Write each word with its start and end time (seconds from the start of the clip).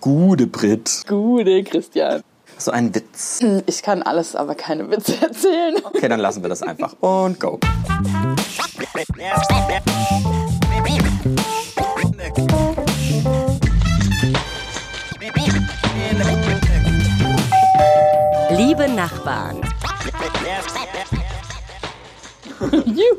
Gute 0.00 0.46
Brit. 0.46 1.04
Gute 1.06 1.62
Christian. 1.62 2.22
So 2.56 2.70
ein 2.70 2.94
Witz. 2.94 3.40
Ich 3.66 3.82
kann 3.82 4.02
alles, 4.02 4.34
aber 4.34 4.54
keine 4.54 4.90
Witze 4.90 5.14
erzählen. 5.20 5.74
Okay, 5.84 6.08
dann 6.08 6.20
lassen 6.20 6.42
wir 6.42 6.48
das 6.48 6.62
einfach. 6.62 6.94
Und 7.00 7.38
go. 7.38 7.58
Liebe 18.50 18.88
Nachbarn, 18.88 19.60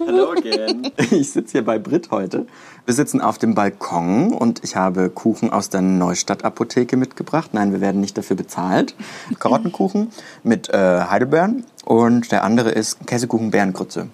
Hallo 0.06 0.32
again. 0.32 0.92
Ich 1.12 1.32
sitze 1.32 1.54
hier 1.54 1.66
bei 1.66 1.80
Brit 1.80 2.12
heute. 2.12 2.46
Wir 2.86 2.94
sitzen 2.94 3.22
auf 3.22 3.38
dem 3.38 3.56
Balkon 3.56 4.34
und 4.34 4.64
ich 4.64 4.76
habe 4.76 5.10
Kuchen 5.10 5.52
aus 5.52 5.70
der 5.70 5.82
Neustadt-Apotheke 5.82 6.98
mitgebracht. 6.98 7.54
Nein, 7.54 7.72
wir 7.72 7.82
werden 7.82 8.02
nicht 8.02 8.18
dafür 8.18 8.36
bezahlt. 8.36 8.96
Karottenkuchen 9.40 10.12
mit 10.44 10.70
äh, 10.70 11.02
Heidelbeeren 11.02 11.66
und 11.86 12.32
der 12.32 12.44
andere 12.44 12.72
ist 12.72 13.06
Käsekuchen 13.08 13.52
Bärengrütze. 13.52 14.08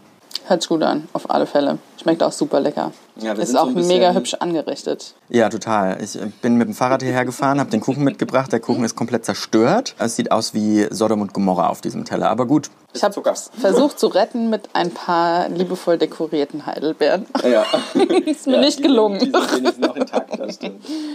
Hört 0.45 0.61
sich 0.61 0.69
gut 0.69 0.83
an, 0.83 1.07
auf 1.13 1.29
alle 1.29 1.45
Fälle. 1.45 1.79
Schmeckt 2.01 2.21
auch 2.23 2.31
super 2.31 2.59
lecker. 2.59 2.91
Ja, 3.21 3.33
ist 3.33 3.47
sind 3.47 3.55
so 3.57 3.59
auch 3.59 3.67
ein 3.67 3.73
bisschen- 3.75 3.87
mega 3.87 4.13
hübsch 4.13 4.33
angerichtet. 4.35 5.13
Ja, 5.29 5.49
total. 5.49 5.97
Ich 6.01 6.17
bin 6.41 6.55
mit 6.55 6.67
dem 6.67 6.73
Fahrrad 6.73 7.01
hierher 7.01 7.25
gefahren, 7.25 7.59
habe 7.59 7.69
den 7.69 7.81
Kuchen 7.81 8.03
mitgebracht. 8.03 8.51
Der 8.51 8.59
Kuchen 8.59 8.83
ist 8.83 8.95
komplett 8.95 9.25
zerstört. 9.25 9.95
Es 9.99 10.15
sieht 10.15 10.31
aus 10.31 10.53
wie 10.53 10.87
Sodom 10.91 11.21
und 11.21 11.33
Gomorra 11.33 11.67
auf 11.69 11.81
diesem 11.81 12.05
Teller. 12.05 12.29
Aber 12.29 12.45
gut. 12.45 12.69
Ich 12.93 13.03
habe 13.03 13.13
versucht 13.59 13.99
zu 13.99 14.07
retten 14.07 14.49
mit 14.49 14.69
ein 14.73 14.91
paar 14.91 15.49
liebevoll 15.49 15.97
dekorierten 15.97 16.65
Heidelbeeren. 16.65 17.25
Ja. 17.43 17.65
Ist 18.25 18.47
mir 18.47 18.59
nicht 18.59 18.81
gelungen. 18.81 19.31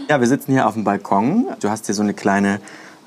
Ja, 0.08 0.20
wir 0.20 0.26
sitzen 0.26 0.52
hier 0.52 0.66
auf 0.66 0.74
dem 0.74 0.84
Balkon. 0.84 1.46
Du 1.60 1.70
hast 1.70 1.86
hier 1.86 1.94
so 1.94 2.02
eine 2.02 2.14
kleine, 2.14 2.60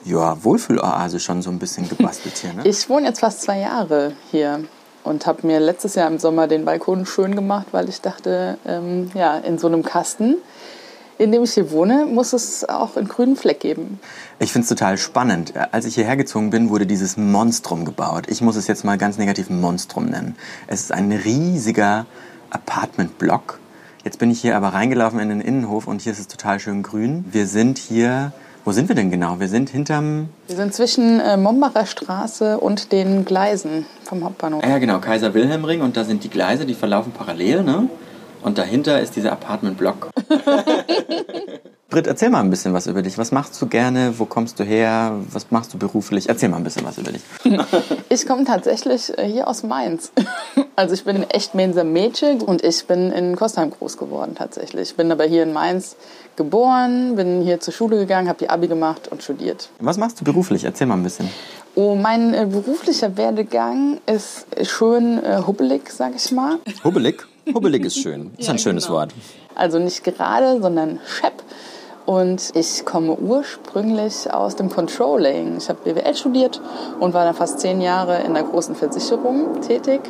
ja, 0.04 0.44
Wohlfühloase 0.44 1.20
schon 1.20 1.42
so 1.42 1.50
ein 1.50 1.60
bisschen 1.60 1.88
gebastelt 1.90 2.38
hier, 2.38 2.54
ne? 2.54 2.62
Ich 2.68 2.90
wohne 2.90 3.08
jetzt 3.08 3.20
fast 3.20 3.42
zwei 3.42 3.60
Jahre 3.60 4.14
hier 4.32 4.64
und 5.06 5.26
habe 5.26 5.46
mir 5.48 5.60
letztes 5.60 5.96
Jahr 5.96 6.08
im 6.08 6.20
Sommer 6.20 6.48
den 6.48 6.66
Balkon 6.66 7.06
schön 7.06 7.36
gemacht, 7.36 7.68
weil 7.72 7.88
ich 7.88 8.02
dachte, 8.02 8.58
ähm, 8.66 9.12
ja, 9.14 9.38
in 9.38 9.58
so 9.58 9.68
einem 9.68 9.84
Kasten, 9.84 10.36
in 11.18 11.32
dem 11.32 11.44
ich 11.44 11.54
hier 11.54 11.72
wohne, 11.72 12.06
muss 12.06 12.34
es 12.34 12.68
auch 12.68 12.98
einen 12.98 13.08
grünen 13.08 13.36
Fleck 13.38 13.62
geben. 13.62 14.00
Ich 14.40 14.52
finde 14.52 14.64
es 14.64 14.70
total 14.70 14.98
spannend. 14.98 15.54
Als 15.72 15.86
ich 15.86 15.96
hierher 15.96 16.18
gezogen 16.18 16.50
bin, 16.50 16.70
wurde 16.70 16.86
dieses 16.86 17.16
Monstrum 17.16 17.86
gebaut. 17.86 18.26
Ich 18.28 18.42
muss 18.42 18.58
es 18.58 18.68
jetzt 18.68 18.84
mal 18.84 18.98
ganz 18.98 19.18
negativ 19.18 19.50
Monstrum 19.50 20.08
nennen. 20.08 20.36
Es 20.68 20.82
ist 20.82 20.92
ein 20.92 21.12
riesiger 21.12 22.06
Apartmentblock. 22.50 23.60
Jetzt 24.04 24.20
bin 24.20 24.30
ich 24.30 24.42
hier 24.42 24.58
aber 24.58 24.70
reingelaufen 24.70 25.20
in 25.20 25.30
den 25.30 25.42
Innenhof 25.42 25.88
und 25.88 26.02
hier 26.02 26.12
ist 26.12 26.20
es 26.20 26.28
total 26.28 26.60
schön 26.60 26.84
grün. 26.84 27.26
Wir 27.32 27.48
sind 27.48 27.78
hier, 27.78 28.34
wo 28.66 28.72
sind 28.72 28.90
wir 28.90 28.96
denn 28.96 29.12
genau? 29.12 29.40
Wir 29.40 29.48
sind 29.48 29.70
hinterm, 29.70 30.30
Wir 30.48 30.56
sind 30.56 30.74
zwischen 30.74 31.20
äh, 31.20 31.38
Mombacher 31.38 31.86
Straße 31.86 32.60
und 32.60 32.92
den 32.92 33.24
Gleisen 33.24 33.86
vom 34.04 34.24
Hauptbahnhof. 34.24 34.64
ja 34.66 34.78
genau, 34.80 35.00
Kaiser 35.00 35.34
Wilhelm 35.34 35.64
Ring 35.66 35.82
und 35.82 35.96
da 35.96 36.04
sind 36.04 36.24
die 36.24 36.30
Gleise, 36.30 36.66
die 36.66 36.74
verlaufen 36.74 37.12
parallel, 37.12 37.64
ne? 37.64 37.88
Und 38.42 38.58
dahinter 38.60 39.00
ist 39.02 39.16
dieser 39.16 39.32
Apartmentblock. 39.32 40.10
Britt, 41.90 42.08
erzähl 42.08 42.30
mal 42.30 42.42
ein 42.42 42.50
bisschen 42.50 42.74
was 42.74 42.86
über 42.88 43.02
dich. 43.02 43.18
Was 43.18 43.32
machst 43.32 43.60
du 43.60 43.68
gerne? 43.68 44.20
Wo 44.20 44.26
kommst 44.26 44.60
du 44.60 44.64
her? 44.64 45.14
Was 45.32 45.50
machst 45.50 45.74
du 45.74 45.78
beruflich? 45.78 46.30
Erzähl 46.30 46.50
mal 46.50 46.58
ein 46.58 46.64
bisschen 46.64 46.86
was 46.86 46.98
über 46.98 47.12
dich. 47.12 47.22
Ich 48.10 48.28
komme 48.28 48.44
tatsächlich 48.44 49.18
äh, 49.18 49.28
hier 49.28 49.48
aus 49.48 49.64
Mainz. 49.64 50.12
Also 50.78 50.94
ich 50.94 51.06
bin 51.06 51.24
echt 51.30 51.56
Mainzer 51.56 51.86
Mädchen 51.86 52.42
und 52.42 52.62
ich 52.62 52.86
bin 52.86 53.12
in 53.14 53.38
Kostheim 53.38 53.72
groß 53.72 53.96
geworden 53.96 54.36
tatsächlich. 54.38 54.90
Ich 54.90 54.96
bin 54.96 55.10
aber 55.10 55.24
hier 55.24 55.44
in 55.44 55.54
Mainz 55.54 55.96
geboren, 56.36 57.16
bin 57.16 57.42
hier 57.42 57.62
zur 57.62 57.74
Schule 57.74 57.98
gegangen, 57.98 58.28
habe 58.28 58.40
die 58.40 58.50
Abi 58.50 58.68
gemacht 58.68 59.08
und 59.08 59.24
studiert. 59.24 59.70
Was 59.80 59.98
machst 59.98 60.20
du 60.20 60.26
beruflich? 60.26 60.66
Erzähl 60.66 60.86
mal 60.88 60.96
ein 60.96 61.04
bisschen. 61.04 61.30
Oh, 61.76 61.96
mein 61.96 62.34
äh, 62.34 62.46
beruflicher 62.46 63.16
Werdegang 63.16 64.02
ist 64.06 64.48
schön 64.64 65.24
äh, 65.24 65.44
hubbelig, 65.48 65.90
sag 65.90 66.14
ich 66.14 66.30
mal. 66.34 66.58
Hubbelig? 66.84 67.26
Hubbelig 67.54 67.86
ist 67.86 67.98
schön. 67.98 68.32
Ist 68.38 68.50
ein 68.50 68.60
schönes 68.60 68.88
genau. 68.88 68.98
Wort. 68.98 69.14
Also 69.56 69.80
nicht 69.80 70.04
gerade, 70.04 70.62
sondern 70.62 71.00
schepp. 71.08 71.42
Und 72.06 72.52
ich 72.54 72.86
komme 72.86 73.16
ursprünglich 73.16 74.32
aus 74.32 74.58
dem 74.58 74.70
Controlling. 74.70 75.58
Ich 75.58 75.70
habe 75.70 75.80
BWL 75.84 76.16
studiert 76.16 76.62
und 77.00 77.14
war 77.14 77.24
dann 77.26 77.34
fast 77.34 77.62
zehn 77.62 77.82
Jahre 77.82 78.20
in 78.20 78.36
einer 78.36 78.44
großen 78.44 78.76
Versicherung 78.76 79.62
tätig 79.62 80.02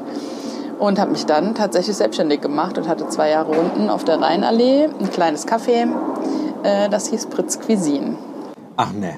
und 0.80 1.00
habe 1.00 1.12
mich 1.12 1.26
dann 1.26 1.56
tatsächlich 1.56 1.96
selbstständig 1.96 2.42
gemacht 2.42 2.78
und 2.78 2.88
hatte 2.88 3.08
zwei 3.10 3.30
Jahre 3.30 3.52
unten 3.52 3.90
auf 3.90 4.04
der 4.04 4.22
Rheinallee 4.22 4.86
ein 5.00 5.10
kleines 5.10 5.48
Café. 5.48 5.88
Äh, 6.64 6.90
Das 6.90 7.08
hieß 7.10 7.28
Pritz 7.28 7.60
Cuisine. 7.60 8.18
Ach 8.78 8.92
ne. 8.92 9.18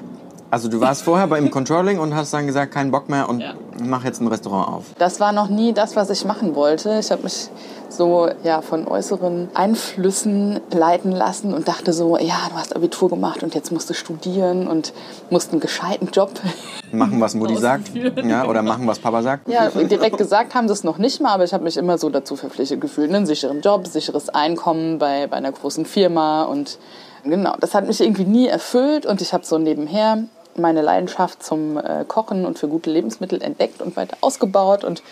Also 0.50 0.68
du 0.68 0.80
warst 0.80 1.02
vorher 1.02 1.26
beim 1.26 1.50
Controlling 1.50 1.98
und 1.98 2.14
hast 2.14 2.32
dann 2.32 2.46
gesagt, 2.46 2.72
keinen 2.72 2.90
Bock 2.90 3.08
mehr 3.08 3.28
und 3.28 3.44
mach 3.82 4.04
jetzt 4.04 4.20
ein 4.20 4.28
Restaurant 4.28 4.68
auf. 4.68 4.84
Das 4.98 5.20
war 5.20 5.32
noch 5.32 5.48
nie 5.48 5.72
das, 5.72 5.94
was 5.94 6.08
ich 6.10 6.24
machen 6.24 6.54
wollte. 6.54 6.98
Ich 7.00 7.10
habe 7.10 7.22
mich 7.22 7.50
so 7.90 8.28
ja, 8.44 8.62
von 8.62 8.86
äußeren 8.86 9.48
Einflüssen 9.54 10.60
leiten 10.70 11.12
lassen 11.12 11.52
und 11.52 11.68
dachte 11.68 11.92
so, 11.92 12.16
ja, 12.18 12.36
du 12.50 12.56
hast 12.56 12.74
Abitur 12.76 13.08
gemacht 13.08 13.42
und 13.42 13.54
jetzt 13.54 13.72
musst 13.72 13.90
du 13.90 13.94
studieren 13.94 14.68
und 14.68 14.92
musst 15.30 15.52
einen 15.52 15.60
gescheiten 15.60 16.08
Job. 16.12 16.30
Machen, 16.92 17.20
was 17.20 17.34
Mutti 17.34 17.56
sagt. 17.56 17.90
Ja, 18.24 18.46
oder 18.46 18.62
machen, 18.62 18.86
was 18.86 18.98
Papa 18.98 19.20
sagt. 19.20 19.46
Ja, 19.46 19.68
direkt 19.68 20.16
gesagt 20.16 20.54
haben 20.54 20.68
sie 20.68 20.72
es 20.72 20.84
noch 20.84 20.96
nicht 20.96 21.20
mal, 21.20 21.32
aber 21.34 21.44
ich 21.44 21.52
habe 21.52 21.64
mich 21.64 21.76
immer 21.76 21.98
so 21.98 22.08
dazu 22.08 22.34
verpflichtet 22.34 22.80
gefühlt. 22.80 23.12
Einen 23.12 23.26
sicheren 23.26 23.60
Job, 23.60 23.86
sicheres 23.86 24.30
Einkommen 24.30 24.98
bei, 24.98 25.26
bei 25.26 25.36
einer 25.36 25.52
großen 25.52 25.84
Firma 25.84 26.44
und 26.44 26.78
genau, 27.24 27.56
das 27.60 27.74
hat 27.74 27.86
mich 27.86 28.00
irgendwie 28.00 28.24
nie 28.24 28.46
erfüllt 28.46 29.04
und 29.04 29.20
ich 29.20 29.34
habe 29.34 29.44
so 29.44 29.58
nebenher 29.58 30.24
meine 30.58 30.82
Leidenschaft 30.82 31.42
zum 31.42 31.76
äh, 31.76 32.04
Kochen 32.06 32.44
und 32.46 32.58
für 32.58 32.68
gute 32.68 32.90
Lebensmittel 32.90 33.42
entdeckt 33.42 33.82
und 33.82 33.96
weiter 33.96 34.16
ausgebaut 34.20 34.84
und 34.84 35.02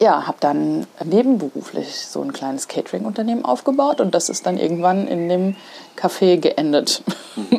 ja, 0.00 0.26
habe 0.26 0.38
dann 0.40 0.86
nebenberuflich 1.04 2.06
so 2.06 2.22
ein 2.22 2.32
kleines 2.32 2.68
Catering-Unternehmen 2.68 3.44
aufgebaut 3.44 4.00
und 4.00 4.14
das 4.14 4.30
ist 4.30 4.46
dann 4.46 4.56
irgendwann 4.56 5.06
in 5.06 5.28
dem 5.28 5.56
Café 5.96 6.36
geendet. 6.36 7.02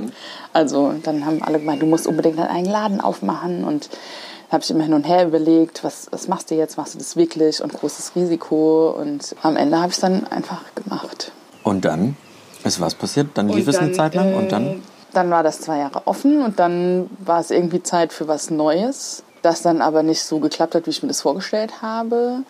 Also 0.53 0.93
dann 1.01 1.25
haben 1.25 1.41
alle 1.41 1.59
gemeint, 1.59 1.81
du 1.81 1.85
musst 1.85 2.07
unbedingt 2.07 2.37
einen 2.37 2.49
eigenen 2.49 2.73
Laden 2.73 2.99
aufmachen 2.99 3.63
und 3.63 3.89
da 4.49 4.55
habe 4.55 4.63
ich 4.65 4.69
immer 4.69 4.83
hin 4.83 4.93
und 4.93 5.07
her 5.07 5.25
überlegt, 5.25 5.81
was, 5.85 6.09
was 6.11 6.27
machst 6.27 6.51
du 6.51 6.55
jetzt, 6.55 6.75
machst 6.75 6.93
du 6.93 6.97
das 6.97 7.15
wirklich 7.15 7.63
und 7.63 7.71
großes 7.71 8.17
Risiko 8.17 8.89
und 8.89 9.33
am 9.43 9.55
Ende 9.55 9.79
habe 9.79 9.91
ich 9.91 9.95
es 9.95 10.01
dann 10.01 10.27
einfach 10.27 10.59
gemacht. 10.75 11.31
Und 11.63 11.85
dann 11.85 12.17
ist 12.63 12.81
was 12.81 12.95
passiert. 12.95 13.29
Dann 13.35 13.49
lief 13.49 13.67
es 13.67 13.77
eine 13.77 13.91
Zeit 13.93 14.15
lang 14.15 14.33
und 14.35 14.45
äh, 14.45 14.49
dann. 14.49 14.83
Dann 15.13 15.29
war 15.29 15.43
das 15.43 15.61
zwei 15.61 15.79
Jahre 15.79 16.03
offen 16.05 16.41
und 16.41 16.59
dann 16.59 17.09
war 17.19 17.39
es 17.39 17.51
irgendwie 17.51 17.83
Zeit 17.83 18.13
für 18.13 18.27
was 18.27 18.49
Neues, 18.49 19.23
das 19.41 19.61
dann 19.61 19.81
aber 19.81 20.03
nicht 20.03 20.23
so 20.23 20.39
geklappt 20.39 20.75
hat, 20.75 20.85
wie 20.85 20.91
ich 20.91 21.01
mir 21.01 21.09
das 21.09 21.21
vorgestellt 21.21 21.81
habe. 21.81 22.43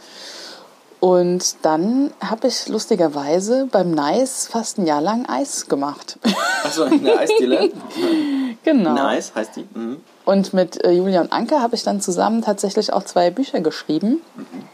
Und 1.01 1.55
dann 1.63 2.13
habe 2.23 2.47
ich 2.47 2.67
lustigerweise 2.67 3.67
beim 3.71 3.89
Nice 3.89 4.47
fast 4.47 4.77
ein 4.77 4.85
Jahr 4.85 5.01
lang 5.01 5.27
Eis 5.27 5.67
gemacht. 5.67 6.19
Achso, 6.63 6.83
eine 6.83 7.17
Eisdiele. 7.17 7.71
genau. 8.63 8.93
Nice 8.93 9.33
heißt 9.33 9.55
die. 9.55 9.67
Mhm. 9.73 9.97
Und 10.25 10.53
mit 10.53 10.83
äh, 10.83 10.91
Julia 10.91 11.21
und 11.21 11.33
Anke 11.33 11.59
habe 11.59 11.75
ich 11.75 11.81
dann 11.81 12.01
zusammen 12.01 12.43
tatsächlich 12.43 12.93
auch 12.93 13.03
zwei 13.03 13.31
Bücher 13.31 13.61
geschrieben. 13.61 14.21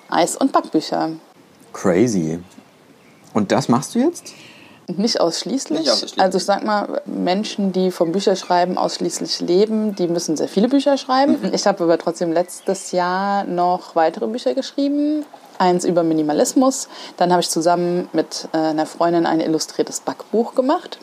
Eis- 0.10 0.36
und 0.36 0.52
Backbücher. 0.52 1.12
Crazy. 1.72 2.40
Und 3.34 3.54
das 3.54 3.70
machst 3.70 3.96
du 3.96 4.00
jetzt? 4.00 4.34
Nicht 4.96 5.20
ausschließlich. 5.20 5.80
Nicht 5.80 5.92
ausschließlich. 5.92 6.22
Also 6.22 6.38
ich 6.38 6.46
sag 6.46 6.64
mal, 6.64 7.02
Menschen, 7.06 7.74
die 7.74 7.92
vom 7.92 8.14
Bücherschreiben 8.14 8.78
ausschließlich 8.78 9.42
leben, 9.42 9.96
die 9.96 10.08
müssen 10.08 10.38
sehr 10.38 10.48
viele 10.48 10.70
Bücher 10.70 10.98
schreiben. 10.98 11.38
Mhm. 11.42 11.54
Ich 11.54 11.68
habe 11.68 11.84
aber 11.84 11.98
trotzdem 11.98 12.32
letztes 12.32 12.94
Jahr 12.94 13.44
noch 13.44 13.96
weitere 13.96 14.28
Bücher 14.28 14.54
geschrieben. 14.54 15.26
Eins 15.58 15.84
über 15.84 16.04
Minimalismus. 16.04 16.88
Dann 17.18 17.32
habe 17.32 17.42
ich 17.42 17.50
zusammen 17.50 18.08
mit 18.14 18.48
äh, 18.54 18.58
einer 18.58 18.86
Freundin 18.86 19.26
ein 19.26 19.42
illustriertes 19.42 20.00
Backbuch 20.02 20.56
gemacht. 20.56 21.00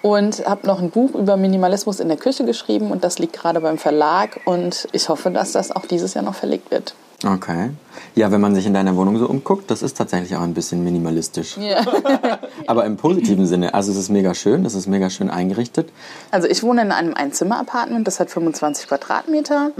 Und 0.00 0.46
habe 0.46 0.66
noch 0.66 0.80
ein 0.80 0.90
Buch 0.90 1.14
über 1.14 1.36
Minimalismus 1.36 1.98
in 1.98 2.08
der 2.08 2.18
Küche 2.18 2.44
geschrieben 2.44 2.90
und 2.90 3.04
das 3.04 3.18
liegt 3.18 3.32
gerade 3.32 3.60
beim 3.62 3.78
Verlag 3.78 4.38
und 4.44 4.86
ich 4.92 5.08
hoffe, 5.08 5.30
dass 5.30 5.52
das 5.52 5.74
auch 5.74 5.86
dieses 5.86 6.12
Jahr 6.12 6.22
noch 6.22 6.34
verlegt 6.34 6.70
wird. 6.70 6.94
Okay. 7.24 7.70
Ja, 8.14 8.30
wenn 8.30 8.40
man 8.40 8.54
sich 8.54 8.66
in 8.66 8.74
deiner 8.74 8.96
Wohnung 8.96 9.18
so 9.18 9.26
umguckt, 9.26 9.70
das 9.70 9.82
ist 9.82 9.96
tatsächlich 9.96 10.36
auch 10.36 10.42
ein 10.42 10.54
bisschen 10.54 10.84
minimalistisch. 10.84 11.56
Ja. 11.56 11.84
Aber 12.66 12.84
im 12.84 12.96
positiven 12.96 13.46
Sinne. 13.46 13.74
Also 13.74 13.92
es 13.92 13.98
ist 13.98 14.08
mega 14.08 14.34
schön, 14.34 14.64
es 14.64 14.74
ist 14.74 14.86
mega 14.86 15.10
schön 15.10 15.30
eingerichtet. 15.30 15.90
Also 16.30 16.48
ich 16.48 16.62
wohne 16.62 16.82
in 16.82 16.92
einem 16.92 17.14
Einzimmer-Apartment, 17.14 18.06
das 18.06 18.20
hat 18.20 18.30
25 18.30 18.88
Quadratmeter. 18.88 19.70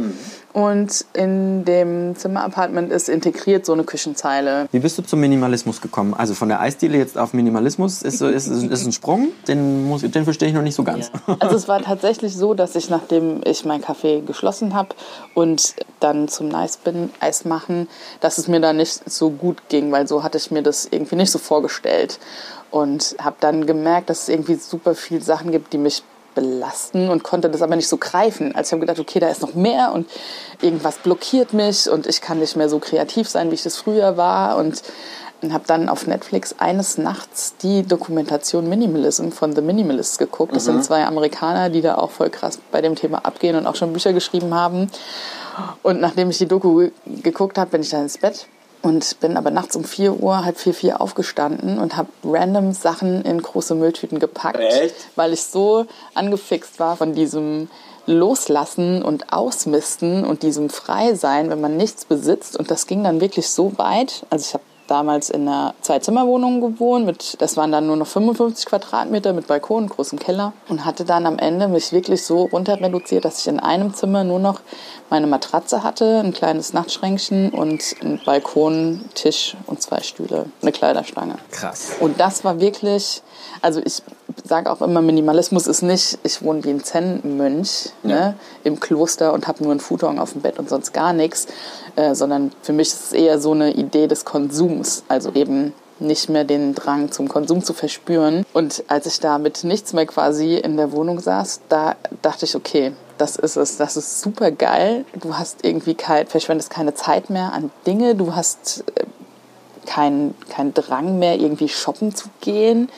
Und 0.52 1.05
in 1.14 1.64
dem 1.64 2.17
Zimmer-Apartment 2.17 2.93
ist 2.93 3.08
integriert 3.08 3.67
so 3.67 3.73
eine 3.73 3.85
Küchenzeile. 3.85 4.69
Wie 4.70 4.79
bist 4.79 4.97
du 4.99 5.02
zum 5.02 5.20
Minimalismus 5.20 5.81
gekommen? 5.81 6.14
Also 6.14 6.35
von 6.35 6.49
der 6.49 6.61
Eisdiele 6.61 6.97
jetzt 6.99 7.19
auf 7.19 7.35
Minimalismus 7.35 8.02
ist, 8.02 8.19
so, 8.19 8.29
ist, 8.29 8.47
ist, 8.47 8.87
ein 8.87 8.93
Sprung, 8.93 9.29
den, 9.49 9.88
muss, 9.88 10.02
den 10.02 10.25
verstehe 10.25 10.49
ich 10.49 10.55
noch 10.55 10.62
nicht 10.62 10.76
so 10.76 10.85
ganz. 10.85 11.11
Also 11.40 11.56
es 11.56 11.67
war 11.67 11.82
tatsächlich 11.82 12.37
so, 12.37 12.55
dass 12.55 12.76
ich, 12.76 12.90
nachdem 12.90 13.40
ich 13.44 13.64
mein 13.64 13.82
Café 13.82 14.25
geschlossen 14.25 14.75
habe 14.75 14.90
und 15.35 15.75
dann 16.00 16.29
zum 16.29 16.49
Nice 16.49 16.76
bin, 16.76 17.11
Eis 17.19 17.34
machen, 17.43 17.89
dass 18.21 18.39
es 18.39 18.49
mir 18.49 18.61
da 18.61 18.73
nicht 18.73 19.11
so 19.11 19.31
gut 19.31 19.69
ging, 19.69 19.91
weil 19.91 20.07
so 20.07 20.23
hatte 20.23 20.39
ich 20.39 20.51
mir 20.51 20.63
das 20.63 20.87
irgendwie 20.91 21.17
nicht 21.17 21.31
so 21.31 21.39
vorgestellt. 21.39 22.19
Und 22.71 23.17
habe 23.21 23.37
dann 23.41 23.67
gemerkt, 23.67 24.11
dass 24.11 24.23
es 24.23 24.29
irgendwie 24.29 24.57
super 24.57 24.95
viele 24.95 25.21
Sachen 25.21 25.53
gibt, 25.53 25.73
die 25.73 25.79
mich 25.79 26.03
belasten 26.35 27.09
und 27.09 27.23
konnte 27.23 27.49
das 27.49 27.63
aber 27.63 27.77
nicht 27.77 27.89
so 27.89 27.97
greifen. 27.97 28.55
Also 28.55 28.69
ich 28.69 28.73
habe 28.73 28.81
gedacht, 28.81 28.99
okay, 28.99 29.21
da 29.21 29.29
ist 29.29 29.43
noch 29.43 29.55
mehr 29.55 29.93
und 29.93 30.09
irgendwas 30.61 30.97
blockiert 30.97 31.53
mich 31.53 31.89
und 31.89 32.07
ich 32.07 32.21
kann 32.21 32.41
nicht 32.41 32.57
mehr 32.57 32.69
so 32.69 32.79
kreativ 32.81 33.29
sein, 33.29 33.51
wie 33.51 33.55
ich 33.55 33.63
das 33.63 33.77
früher 33.77 34.17
war 34.17 34.57
und 34.57 34.83
habe 35.53 35.65
dann 35.67 35.89
auf 35.89 36.07
Netflix 36.07 36.55
eines 36.59 36.97
Nachts 36.97 37.55
die 37.63 37.83
Dokumentation 37.83 38.69
Minimalism 38.69 39.29
von 39.29 39.55
The 39.55 39.61
Minimalists 39.61 40.17
geguckt. 40.17 40.57
Das 40.57 40.65
sind 40.65 40.83
zwei 40.85 41.05
Amerikaner, 41.05 41.69
die 41.69 41.83
da 41.83 41.97
auch 41.97 42.11
voll 42.11 42.31
krass 42.31 42.59
bei 42.73 42.81
dem 42.81 42.95
Thema 42.95 43.19
abgehen 43.27 43.55
und 43.57 43.67
auch 43.67 43.77
schon 43.77 43.93
Bücher 43.93 44.15
geschrieben 44.15 44.55
haben. 44.55 44.89
Und 45.83 46.01
nachdem 46.01 46.31
ich 46.31 46.39
die 46.39 46.47
Doku 46.47 46.89
geguckt 47.06 47.59
habe, 47.59 47.71
bin 47.71 47.83
ich 47.83 47.91
dann 47.91 48.03
ins 48.03 48.19
Bett 48.19 48.47
und 48.83 49.19
bin 49.21 49.37
aber 49.37 49.51
nachts 49.51 49.77
um 49.77 49.85
4 49.85 50.21
Uhr, 50.21 50.45
halb 50.45 50.59
vier, 50.59 50.75
vier 50.75 51.01
aufgestanden 51.01 51.79
und 51.79 51.97
habe 51.97 52.09
random 52.23 52.73
Sachen 52.73 53.23
in 53.23 53.41
große 53.41 53.75
Mülltüten 53.75 54.19
gepackt, 54.19 54.59
Echt? 54.59 54.95
weil 55.17 55.33
ich 55.33 55.43
so 55.43 55.87
angefixt 56.15 56.79
war 56.79 56.97
von 56.97 57.15
diesem 57.15 57.69
Loslassen 58.06 59.03
und 59.03 59.33
Ausmisten 59.33 60.25
und 60.25 60.43
diesem 60.43 60.69
Freisein, 60.69 61.49
wenn 61.49 61.62
man 61.62 61.79
nichts 61.79 62.05
besitzt. 62.05 62.59
Und 62.59 62.71
das 62.71 62.87
ging 62.87 63.03
dann 63.03 63.23
wirklich 63.23 63.49
so 63.49 63.73
weit. 63.79 64.27
Also 64.29 64.45
ich 64.49 64.55
habe 64.55 64.65
damals 64.94 65.29
in 65.29 65.49
einer 65.49 65.75
Zwei-Zimmer-Wohnung 65.81 66.61
gewohnt. 66.61 67.05
Mit, 67.05 67.41
das 67.41 67.56
waren 67.56 67.73
dann 67.73 67.88
nur 67.88 67.96
noch 67.96 68.06
55 68.06 68.67
Quadratmeter 68.67 69.32
mit 69.32 69.49
Balkon, 69.49 69.88
großem 69.88 70.20
Keller. 70.20 70.52
Und 70.69 70.85
hatte 70.85 71.05
dann 71.05 71.26
am 71.26 71.37
Ende 71.38 71.67
mich 71.67 71.91
wirklich 71.91 72.23
so 72.23 72.44
runter 72.44 72.81
reduziert, 72.81 73.25
dass 73.25 73.41
ich 73.41 73.49
in 73.49 73.58
einem 73.58 73.93
Zimmer 73.93 74.23
nur 74.23 74.38
noch 74.38 74.61
meine 75.11 75.26
Matratze 75.26 75.82
hatte, 75.82 76.20
ein 76.20 76.32
kleines 76.32 76.73
Nachtschränkchen 76.73 77.50
und 77.50 77.82
einen 78.00 78.20
Balkon, 78.25 79.05
Tisch 79.14 79.56
und 79.67 79.82
zwei 79.82 80.00
Stühle, 80.00 80.46
eine 80.62 80.70
Kleiderstange. 80.70 81.37
Krass. 81.50 81.94
Und 81.99 82.20
das 82.20 82.44
war 82.44 82.61
wirklich, 82.61 83.23
also 83.62 83.81
ich 83.85 84.00
sage 84.44 84.70
auch 84.70 84.81
immer, 84.81 85.02
Minimalismus 85.02 85.67
ist 85.67 85.82
nicht, 85.82 86.19
ich 86.23 86.43
wohne 86.43 86.62
wie 86.64 86.70
ein 86.70 86.85
Zen-Mönch 86.85 87.90
ne, 88.02 88.37
im 88.62 88.79
Kloster 88.79 89.32
und 89.32 89.49
habe 89.49 89.62
nur 89.62 89.73
einen 89.73 89.81
Futon 89.81 90.19
auf 90.19 90.32
dem 90.32 90.43
Bett 90.43 90.58
und 90.58 90.69
sonst 90.69 90.93
gar 90.93 91.12
nichts, 91.12 91.47
äh, 91.96 92.14
sondern 92.14 92.52
für 92.62 92.73
mich 92.73 92.88
ist 92.88 93.06
es 93.06 93.12
eher 93.12 93.38
so 93.38 93.52
eine 93.52 93.73
Idee 93.73 94.06
des 94.06 94.25
Konsums, 94.25 95.05
also 95.08 95.32
eben 95.35 95.73
nicht 96.00 96.29
mehr 96.29 96.44
den 96.44 96.75
Drang 96.75 97.12
zum 97.12 97.29
Konsum 97.29 97.62
zu 97.62 97.73
verspüren. 97.73 98.44
Und 98.52 98.85
als 98.88 99.06
ich 99.06 99.20
da 99.20 99.38
mit 99.38 99.64
nichts 99.64 99.93
mehr 99.93 100.06
quasi 100.06 100.56
in 100.56 100.76
der 100.76 100.93
Wohnung 100.93 101.20
saß, 101.20 101.61
da 101.69 101.96
dachte 102.23 102.46
ich, 102.46 102.56
okay, 102.56 102.93
das 103.19 103.37
ist 103.37 103.56
es, 103.56 103.76
das 103.76 103.96
ist 103.96 104.20
super 104.20 104.50
geil. 104.50 105.05
Du 105.20 105.37
hast 105.37 105.64
irgendwie 105.64 105.94
kein, 105.94 106.26
verschwendest 106.26 106.70
keine 106.70 106.94
Zeit 106.94 107.31
mehr 107.31 107.52
an 107.52 107.70
Dinge, 107.87 108.14
du 108.14 108.35
hast 108.35 108.85
äh, 108.97 109.05
keinen 109.87 110.35
kein 110.49 110.75
Drang 110.75 111.19
mehr, 111.19 111.38
irgendwie 111.38 111.69
shoppen 111.69 112.14
zu 112.14 112.29
gehen. 112.40 112.88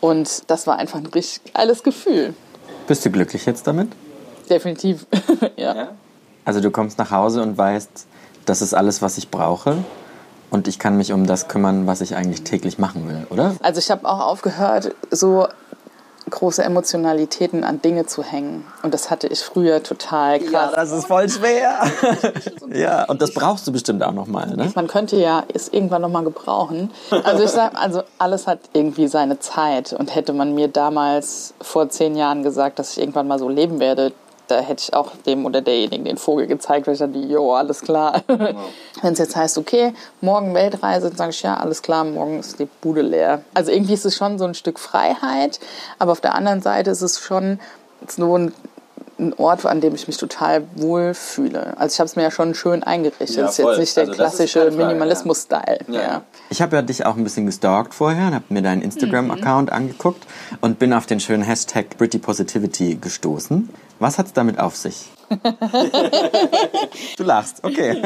Und 0.00 0.48
das 0.50 0.66
war 0.66 0.78
einfach 0.78 0.98
ein 0.98 1.06
richtig 1.06 1.52
geiles 1.52 1.82
Gefühl. 1.82 2.34
Bist 2.86 3.04
du 3.04 3.10
glücklich 3.10 3.46
jetzt 3.46 3.66
damit? 3.66 3.88
Definitiv. 4.48 5.06
ja. 5.56 5.88
Also 6.44 6.60
du 6.60 6.70
kommst 6.70 6.98
nach 6.98 7.10
Hause 7.10 7.42
und 7.42 7.58
weißt, 7.58 8.06
das 8.46 8.62
ist 8.62 8.74
alles, 8.74 9.02
was 9.02 9.18
ich 9.18 9.30
brauche. 9.30 9.84
Und 10.50 10.68
ich 10.68 10.78
kann 10.78 10.96
mich 10.96 11.12
um 11.12 11.26
das 11.26 11.48
kümmern, 11.48 11.86
was 11.86 12.00
ich 12.00 12.14
eigentlich 12.16 12.42
täglich 12.42 12.78
machen 12.78 13.08
will, 13.08 13.26
oder? 13.30 13.56
Also 13.62 13.78
ich 13.78 13.90
habe 13.90 14.08
auch 14.08 14.20
aufgehört, 14.20 14.94
so 15.10 15.48
große 16.30 16.62
Emotionalitäten 16.62 17.62
an 17.62 17.80
Dinge 17.82 18.06
zu 18.06 18.22
hängen. 18.22 18.64
Und 18.82 18.94
das 18.94 19.10
hatte 19.10 19.28
ich 19.28 19.40
früher 19.40 19.82
total 19.82 20.40
krass. 20.40 20.72
das 20.74 20.92
ist 20.92 21.06
voll 21.06 21.28
schwer. 21.28 21.78
ja, 22.72 23.04
und 23.04 23.22
das 23.22 23.32
brauchst 23.32 23.66
du 23.66 23.72
bestimmt 23.72 24.02
auch 24.02 24.12
noch 24.12 24.26
mal, 24.26 24.56
ne? 24.56 24.72
Man 24.74 24.88
könnte 24.88 25.16
ja 25.16 25.44
es 25.52 25.68
irgendwann 25.68 26.02
noch 26.02 26.08
mal 26.08 26.24
gebrauchen. 26.24 26.90
Also 27.24 27.44
ich 27.44 27.50
sage, 27.50 27.76
also 27.76 28.02
alles 28.18 28.46
hat 28.46 28.58
irgendwie 28.72 29.06
seine 29.06 29.38
Zeit. 29.38 29.92
Und 29.92 30.14
hätte 30.14 30.32
man 30.32 30.54
mir 30.54 30.68
damals 30.68 31.54
vor 31.60 31.88
zehn 31.90 32.16
Jahren 32.16 32.42
gesagt, 32.42 32.78
dass 32.78 32.92
ich 32.92 32.98
irgendwann 32.98 33.28
mal 33.28 33.38
so 33.38 33.48
leben 33.48 33.78
werde, 33.78 34.12
da 34.48 34.60
hätte 34.60 34.82
ich 34.82 34.94
auch 34.94 35.12
dem 35.26 35.44
oder 35.44 35.60
derjenigen 35.60 36.04
den 36.04 36.16
Vogel 36.16 36.46
gezeigt, 36.46 36.86
weil 36.86 36.94
ich 36.94 37.00
dachte, 37.00 37.18
jo, 37.18 37.52
alles 37.52 37.80
klar. 37.80 38.22
Wenn 38.28 39.12
es 39.12 39.18
jetzt 39.18 39.36
heißt, 39.36 39.58
okay, 39.58 39.92
morgen 40.20 40.54
Weltreise, 40.54 41.08
dann 41.08 41.16
sage 41.16 41.30
ich, 41.30 41.42
ja, 41.42 41.54
alles 41.54 41.82
klar, 41.82 42.04
morgen 42.04 42.40
ist 42.40 42.58
die 42.58 42.68
Bude 42.80 43.02
leer. 43.02 43.42
Also 43.54 43.72
irgendwie 43.72 43.94
ist 43.94 44.04
es 44.04 44.16
schon 44.16 44.38
so 44.38 44.44
ein 44.44 44.54
Stück 44.54 44.78
Freiheit, 44.78 45.60
aber 45.98 46.12
auf 46.12 46.20
der 46.20 46.34
anderen 46.34 46.62
Seite 46.62 46.90
ist 46.90 47.02
es 47.02 47.20
schon 47.20 47.58
so 48.08 48.38
ein, 48.38 48.52
ein 49.18 49.32
Ort, 49.34 49.64
an 49.66 49.80
dem 49.80 49.94
ich 49.94 50.06
mich 50.06 50.18
total 50.18 50.64
wohl 50.74 51.14
fühle. 51.14 51.74
Also 51.78 51.94
ich 51.94 52.00
habe 52.00 52.06
es 52.06 52.16
mir 52.16 52.22
ja 52.22 52.30
schon 52.30 52.54
schön 52.54 52.82
eingerichtet. 52.82 53.36
Ja, 53.36 53.42
das 53.42 53.58
ist 53.58 53.64
jetzt 53.64 53.78
nicht 53.78 53.96
der 53.96 54.04
Also 54.04 54.14
klassische 54.14 54.64
ja. 54.66 54.70
Minimalismus-Style. 54.70 55.80
Ja. 55.88 56.00
Ja. 56.00 56.22
Ich 56.50 56.62
habe 56.62 56.76
ja 56.76 56.82
dich 56.82 57.04
auch 57.04 57.16
ein 57.16 57.24
bisschen 57.24 57.46
gestalkt 57.46 57.94
vorher 57.94 58.28
und 58.28 58.34
habe 58.34 58.44
mir 58.50 58.62
deinen 58.62 58.82
Instagram-Account 58.82 59.72
angeguckt 59.72 60.24
und 60.60 60.78
bin 60.78 60.92
auf 60.92 61.06
den 61.06 61.18
schönen 61.20 61.42
Hashtag 61.42 61.96
Pretty 61.96 62.18
Positivity 62.18 62.96
gestoßen. 63.00 63.70
Was 63.98 64.18
hat's 64.18 64.32
damit 64.32 64.58
auf 64.58 64.76
sich? 64.76 65.06
du 67.16 67.24
lachst, 67.24 67.64
okay. 67.64 68.00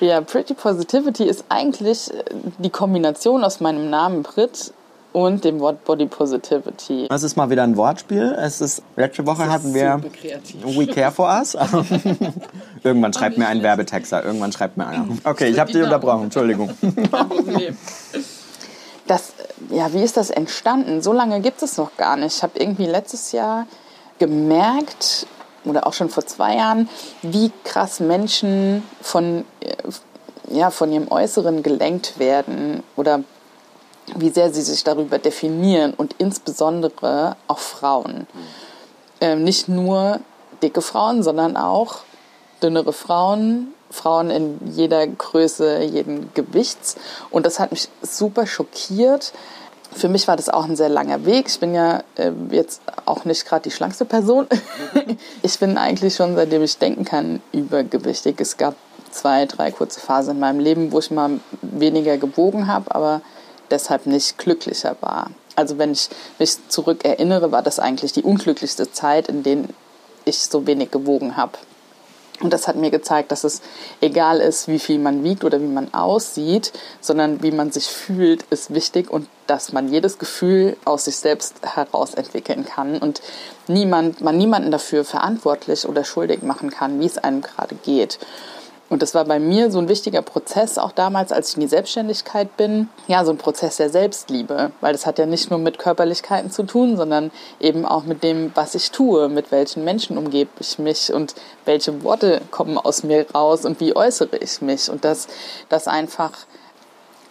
Ja, 0.00 0.20
Pretty 0.20 0.54
Positivity 0.54 1.24
ist 1.24 1.44
eigentlich 1.48 2.12
äh, 2.12 2.24
die 2.58 2.70
Kombination 2.70 3.44
aus 3.44 3.60
meinem 3.60 3.88
Namen 3.90 4.22
Brit 4.22 4.72
und 5.12 5.44
dem 5.44 5.60
Wort 5.60 5.84
Body 5.84 6.06
Positivity. 6.06 7.06
Das 7.08 7.22
ist 7.22 7.36
mal 7.36 7.48
wieder 7.48 7.62
ein 7.62 7.76
Wortspiel. 7.76 8.36
Es 8.38 8.60
ist, 8.60 8.82
letzte 8.96 9.24
Woche 9.26 9.48
hatten 9.48 9.72
wir 9.72 10.02
We 10.62 10.86
Care 10.86 11.10
for 11.10 11.28
Us. 11.28 11.54
irgendwann 12.82 13.14
schreibt 13.14 13.38
mir 13.38 13.46
ein 13.46 13.62
Werbetexter, 13.62 14.24
irgendwann 14.24 14.52
schreibt 14.52 14.76
mir 14.76 14.86
einer. 14.86 15.06
Okay, 15.24 15.48
ich 15.48 15.58
habe 15.58 15.72
dich 15.72 15.82
unterbrochen, 15.82 16.24
Entschuldigung. 16.24 16.70
Das, 19.08 19.34
ja, 19.70 19.92
wie 19.92 20.02
ist 20.02 20.16
das 20.16 20.30
entstanden? 20.30 21.00
So 21.00 21.12
lange 21.12 21.40
gibt 21.40 21.62
es 21.62 21.76
noch 21.76 21.96
gar 21.96 22.16
nicht. 22.16 22.38
Ich 22.38 22.42
habe 22.42 22.58
irgendwie 22.58 22.86
letztes 22.86 23.30
Jahr 23.30 23.68
gemerkt, 24.18 25.26
oder 25.66 25.86
auch 25.86 25.92
schon 25.92 26.08
vor 26.08 26.24
zwei 26.26 26.56
Jahren, 26.56 26.88
wie 27.22 27.50
krass 27.64 28.00
Menschen 28.00 28.82
von, 29.02 29.44
äh, 29.60 29.74
ja, 30.48 30.70
von 30.70 30.92
ihrem 30.92 31.10
Äußeren 31.10 31.62
gelenkt 31.62 32.18
werden 32.18 32.82
oder 32.94 33.22
wie 34.14 34.30
sehr 34.30 34.52
sie 34.52 34.62
sich 34.62 34.84
darüber 34.84 35.18
definieren 35.18 35.92
und 35.94 36.14
insbesondere 36.18 37.36
auch 37.48 37.58
Frauen. 37.58 38.26
Ähm, 39.20 39.42
nicht 39.42 39.68
nur 39.68 40.20
dicke 40.62 40.80
Frauen, 40.80 41.24
sondern 41.24 41.56
auch 41.56 42.00
dünnere 42.62 42.92
Frauen, 42.92 43.74
Frauen 43.90 44.30
in 44.30 44.58
jeder 44.72 45.06
Größe, 45.06 45.82
jeden 45.82 46.32
Gewichts. 46.34 46.96
Und 47.30 47.46
das 47.46 47.58
hat 47.58 47.72
mich 47.72 47.88
super 48.02 48.46
schockiert. 48.46 49.32
Für 49.96 50.10
mich 50.10 50.28
war 50.28 50.36
das 50.36 50.50
auch 50.50 50.64
ein 50.66 50.76
sehr 50.76 50.90
langer 50.90 51.24
Weg. 51.24 51.48
Ich 51.48 51.58
bin 51.58 51.74
ja 51.74 52.02
äh, 52.16 52.30
jetzt 52.50 52.82
auch 53.06 53.24
nicht 53.24 53.46
gerade 53.46 53.62
die 53.62 53.70
schlankste 53.70 54.04
Person. 54.04 54.46
ich 55.42 55.58
bin 55.58 55.78
eigentlich 55.78 56.14
schon, 56.14 56.36
seitdem 56.36 56.62
ich 56.62 56.76
denken 56.76 57.06
kann, 57.06 57.40
übergewichtig. 57.52 58.38
Es 58.38 58.58
gab 58.58 58.74
zwei, 59.10 59.46
drei 59.46 59.70
kurze 59.70 59.98
Phasen 59.98 60.34
in 60.34 60.40
meinem 60.40 60.60
Leben, 60.60 60.92
wo 60.92 60.98
ich 60.98 61.10
mal 61.10 61.40
weniger 61.62 62.18
gewogen 62.18 62.66
habe, 62.66 62.94
aber 62.94 63.22
deshalb 63.70 64.04
nicht 64.04 64.36
glücklicher 64.36 64.96
war. 65.00 65.30
Also 65.54 65.78
wenn 65.78 65.92
ich 65.92 66.10
mich 66.38 66.58
zurück 66.68 67.02
erinnere, 67.06 67.50
war 67.50 67.62
das 67.62 67.78
eigentlich 67.78 68.12
die 68.12 68.22
unglücklichste 68.22 68.92
Zeit, 68.92 69.28
in 69.28 69.42
der 69.44 69.64
ich 70.26 70.40
so 70.40 70.66
wenig 70.66 70.90
gewogen 70.90 71.38
habe. 71.38 71.52
Und 72.40 72.52
das 72.52 72.68
hat 72.68 72.76
mir 72.76 72.90
gezeigt, 72.90 73.32
dass 73.32 73.44
es 73.44 73.62
egal 74.00 74.40
ist, 74.40 74.68
wie 74.68 74.78
viel 74.78 74.98
man 74.98 75.24
wiegt 75.24 75.44
oder 75.44 75.60
wie 75.60 75.66
man 75.66 75.94
aussieht, 75.94 76.72
sondern 77.00 77.42
wie 77.42 77.50
man 77.50 77.72
sich 77.72 77.86
fühlt, 77.86 78.42
ist 78.50 78.74
wichtig 78.74 79.10
und 79.10 79.28
dass 79.46 79.72
man 79.72 79.88
jedes 79.88 80.18
Gefühl 80.18 80.76
aus 80.84 81.04
sich 81.04 81.16
selbst 81.16 81.56
heraus 81.62 82.14
entwickeln 82.14 82.66
kann 82.66 82.98
und 82.98 83.22
niemand, 83.68 84.20
man 84.20 84.36
niemanden 84.36 84.70
dafür 84.70 85.04
verantwortlich 85.04 85.86
oder 85.88 86.04
schuldig 86.04 86.42
machen 86.42 86.70
kann, 86.70 87.00
wie 87.00 87.06
es 87.06 87.18
einem 87.18 87.40
gerade 87.40 87.74
geht. 87.76 88.18
Und 88.88 89.02
das 89.02 89.14
war 89.14 89.24
bei 89.24 89.40
mir 89.40 89.70
so 89.70 89.78
ein 89.78 89.88
wichtiger 89.88 90.22
Prozess, 90.22 90.78
auch 90.78 90.92
damals, 90.92 91.32
als 91.32 91.48
ich 91.48 91.54
in 91.56 91.62
die 91.62 91.66
Selbstständigkeit 91.66 92.56
bin. 92.56 92.88
Ja, 93.08 93.24
so 93.24 93.32
ein 93.32 93.38
Prozess 93.38 93.76
der 93.78 93.90
Selbstliebe, 93.90 94.70
weil 94.80 94.92
das 94.92 95.06
hat 95.06 95.18
ja 95.18 95.26
nicht 95.26 95.50
nur 95.50 95.58
mit 95.58 95.78
Körperlichkeiten 95.78 96.50
zu 96.50 96.62
tun, 96.62 96.96
sondern 96.96 97.32
eben 97.58 97.84
auch 97.84 98.04
mit 98.04 98.22
dem, 98.22 98.52
was 98.54 98.74
ich 98.76 98.92
tue, 98.92 99.28
mit 99.28 99.50
welchen 99.50 99.82
Menschen 99.84 100.16
umgebe 100.16 100.50
ich 100.60 100.78
mich 100.78 101.12
und 101.12 101.34
welche 101.64 102.04
Worte 102.04 102.40
kommen 102.50 102.78
aus 102.78 103.02
mir 103.02 103.26
raus 103.34 103.64
und 103.64 103.80
wie 103.80 103.96
äußere 103.96 104.36
ich 104.38 104.62
mich. 104.62 104.88
Und 104.88 105.04
dass 105.04 105.26
das 105.68 105.88
einfach 105.88 106.32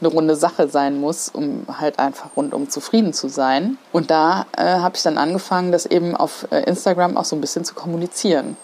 eine 0.01 0.09
runde 0.09 0.35
Sache 0.35 0.67
sein 0.67 0.99
muss, 0.99 1.29
um 1.29 1.65
halt 1.79 1.99
einfach 1.99 2.35
rundum 2.35 2.69
zufrieden 2.69 3.13
zu 3.13 3.29
sein. 3.29 3.77
Und 3.93 4.11
da 4.11 4.45
äh, 4.57 4.63
habe 4.63 4.97
ich 4.97 5.03
dann 5.03 5.17
angefangen, 5.17 5.71
das 5.71 5.85
eben 5.85 6.15
auf 6.17 6.47
äh, 6.51 6.63
Instagram 6.63 7.15
auch 7.15 7.25
so 7.25 7.35
ein 7.35 7.41
bisschen 7.41 7.63
zu 7.63 7.75
kommunizieren. 7.75 8.57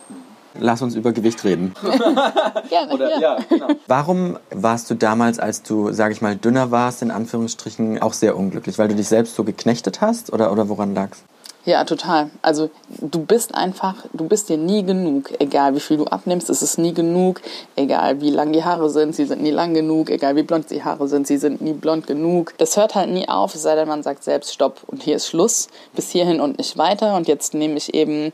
Lass 0.59 0.81
uns 0.81 0.95
über 0.95 1.11
Gewicht 1.11 1.43
reden. 1.43 1.73
Gerne, 2.69 2.93
Oder, 2.93 3.19
ja, 3.19 3.37
genau. 3.47 3.67
Warum 3.87 4.37
warst 4.51 4.89
du 4.89 4.95
damals, 4.95 5.39
als 5.39 5.63
du, 5.63 5.91
sage 5.91 6.13
ich 6.13 6.21
mal, 6.21 6.35
dünner 6.35 6.71
warst, 6.71 7.01
in 7.01 7.11
Anführungsstrichen, 7.11 8.01
auch 8.01 8.13
sehr 8.13 8.37
unglücklich? 8.37 8.77
Weil 8.77 8.89
du 8.89 8.95
dich 8.95 9.07
selbst 9.07 9.35
so 9.35 9.43
geknechtet 9.43 10.01
hast 10.01 10.33
oder, 10.33 10.51
oder 10.51 10.67
woran 10.69 10.93
lag's? 10.93 11.23
Ja, 11.63 11.83
total. 11.83 12.31
Also 12.41 12.71
du 13.01 13.23
bist 13.23 13.53
einfach, 13.53 13.95
du 14.13 14.27
bist 14.27 14.49
dir 14.49 14.57
nie 14.57 14.83
genug. 14.83 15.29
Egal 15.39 15.75
wie 15.75 15.79
viel 15.79 15.97
du 15.97 16.05
abnimmst, 16.05 16.49
ist 16.49 16.63
es 16.63 16.79
nie 16.79 16.93
genug. 16.93 17.39
Egal 17.75 18.19
wie 18.19 18.31
lang 18.31 18.51
die 18.51 18.63
Haare 18.63 18.89
sind, 18.89 19.15
sie 19.15 19.25
sind 19.25 19.43
nie 19.43 19.51
lang 19.51 19.75
genug. 19.75 20.09
Egal 20.09 20.35
wie 20.35 20.41
blond 20.41 20.71
die 20.71 20.83
Haare 20.83 21.07
sind, 21.07 21.27
sie 21.27 21.37
sind 21.37 21.61
nie 21.61 21.73
blond 21.73 22.07
genug. 22.07 22.55
Das 22.57 22.77
hört 22.77 22.95
halt 22.95 23.11
nie 23.11 23.29
auf, 23.29 23.53
es 23.53 23.61
sei 23.61 23.75
denn, 23.75 23.87
man 23.87 24.01
sagt 24.01 24.23
selbst 24.23 24.53
Stopp 24.53 24.81
und 24.87 25.03
hier 25.03 25.15
ist 25.15 25.27
Schluss. 25.27 25.67
Bis 25.93 26.09
hierhin 26.09 26.41
und 26.41 26.57
nicht 26.57 26.79
weiter. 26.79 27.15
Und 27.15 27.27
jetzt 27.27 27.53
nehme 27.53 27.77
ich 27.77 27.93
eben 27.93 28.33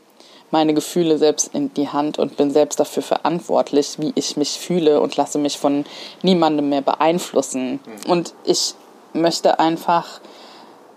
meine 0.50 0.74
Gefühle 0.74 1.18
selbst 1.18 1.54
in 1.54 1.72
die 1.74 1.88
Hand 1.88 2.18
und 2.18 2.36
bin 2.36 2.50
selbst 2.50 2.80
dafür 2.80 3.02
verantwortlich, 3.02 3.96
wie 3.98 4.12
ich 4.14 4.36
mich 4.36 4.58
fühle 4.58 5.00
und 5.00 5.16
lasse 5.16 5.38
mich 5.38 5.58
von 5.58 5.84
niemandem 6.22 6.68
mehr 6.68 6.80
beeinflussen. 6.80 7.80
Und 8.06 8.34
ich 8.44 8.74
möchte 9.12 9.58
einfach 9.58 10.20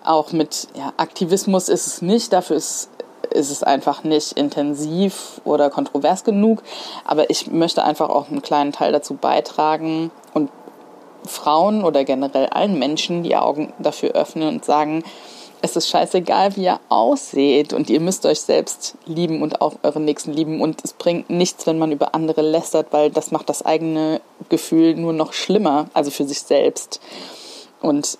auch 0.03 0.31
mit 0.31 0.67
ja, 0.75 0.93
Aktivismus 0.98 1.70
ist 1.70 1.88
es 1.88 2.01
nicht, 2.01 2.34
dafür 2.34 2.55
ist, 2.55 2.89
ist 3.31 3.51
es 3.51 3.63
einfach 3.63 4.03
nicht 4.03 4.34
intensiv 4.34 5.41
oder 5.43 5.70
kontrovers 5.70 6.24
genug. 6.24 6.63
Aber 7.05 7.29
ich 7.29 7.48
möchte 7.48 7.84
einfach 7.84 8.10
auch 8.10 8.29
einen 8.29 8.41
kleinen 8.41 8.72
Teil 8.72 8.91
dazu 8.91 9.15
beitragen 9.15 10.12
und 10.34 10.50
Frauen 11.25 11.84
oder 11.84 12.03
generell 12.03 12.48
allen 12.48 12.79
Menschen 12.79 13.24
die 13.24 13.36
Augen 13.36 13.74
dafür 13.79 14.12
öffnen 14.12 14.48
und 14.48 14.65
sagen, 14.65 15.03
es 15.62 15.75
ist 15.75 15.89
scheißegal, 15.89 16.56
wie 16.56 16.63
ihr 16.63 16.80
ausseht 16.89 17.74
und 17.74 17.89
ihr 17.89 18.00
müsst 18.00 18.25
euch 18.25 18.41
selbst 18.41 18.96
lieben 19.06 19.41
und 19.41 19.62
auch 19.62 19.74
euren 19.84 20.06
Nächsten 20.06 20.34
lieben 20.34 20.62
und 20.62 20.84
es 20.84 20.94
bringt 20.94 21.30
nichts, 21.30 21.68
wenn 21.68 21.77
man 21.77 21.91
über 21.91 22.15
andere 22.15 22.41
lästert, 22.41 22.88
weil 22.91 23.12
das 23.12 23.32
macht 23.32 23.50
das 23.50 23.63
eigene 23.63 24.22
Gefühl 24.50 24.96
nur 24.96 25.13
noch 25.13 25.34
schlimmer, 25.34 25.88
also 25.94 26.12
für 26.12 26.25
sich 26.25 26.41
selbst. 26.41 27.00
Und 27.82 28.18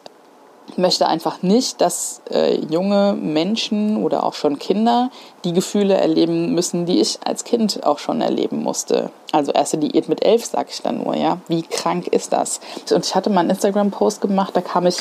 möchte 0.78 1.08
einfach 1.08 1.42
nicht, 1.42 1.82
dass 1.82 2.22
äh, 2.30 2.56
junge 2.70 3.14
Menschen 3.14 3.98
oder 3.98 4.24
auch 4.24 4.34
schon 4.34 4.60
Kinder 4.60 5.10
die 5.44 5.54
Gefühle 5.54 5.96
erleben 5.96 6.54
müssen, 6.54 6.86
die 6.86 7.02
ich 7.02 7.20
als 7.26 7.44
Kind 7.44 7.84
auch 7.84 8.00
schon 8.00 8.22
erleben 8.22 8.64
musste. 8.64 9.12
Also 9.32 9.52
erste 9.52 9.78
Diät 9.78 10.08
mit 10.08 10.24
elf, 10.24 10.46
sag 10.46 10.70
ich 10.70 10.82
dann 10.82 11.04
nur, 11.04 11.16
ja. 11.16 11.40
Wie 11.48 11.64
krank 11.64 12.08
ist 12.08 12.32
das? 12.34 12.60
Und 12.92 13.06
ich 13.06 13.16
hatte 13.16 13.30
mal 13.30 13.42
einen 13.42 13.52
Instagram-Post 13.52 14.22
gemacht, 14.22 14.56
da 14.56 14.62
kam 14.62 14.86
ich 14.86 14.98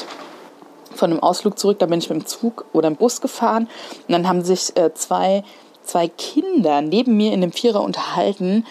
von 1.01 1.11
einem 1.11 1.21
Ausflug 1.21 1.59
zurück, 1.59 1.81
da 1.81 1.87
bin 1.87 1.99
ich 1.99 2.09
mit 2.09 2.21
dem 2.21 2.27
Zug 2.27 2.67
oder 2.73 2.89
im 2.89 2.97
Bus 2.97 3.21
gefahren. 3.21 3.69
Und 4.07 4.13
dann 4.13 4.29
haben 4.29 4.45
sich 4.45 4.77
äh, 4.77 4.95
zwei, 4.95 5.43
zwei 5.83 6.07
Kinder 6.07 6.83
neben 6.83 7.17
mir 7.17 7.33
in 7.33 7.41
dem 7.41 7.53
Vierer 7.53 7.83
unterhalten. 7.83 8.65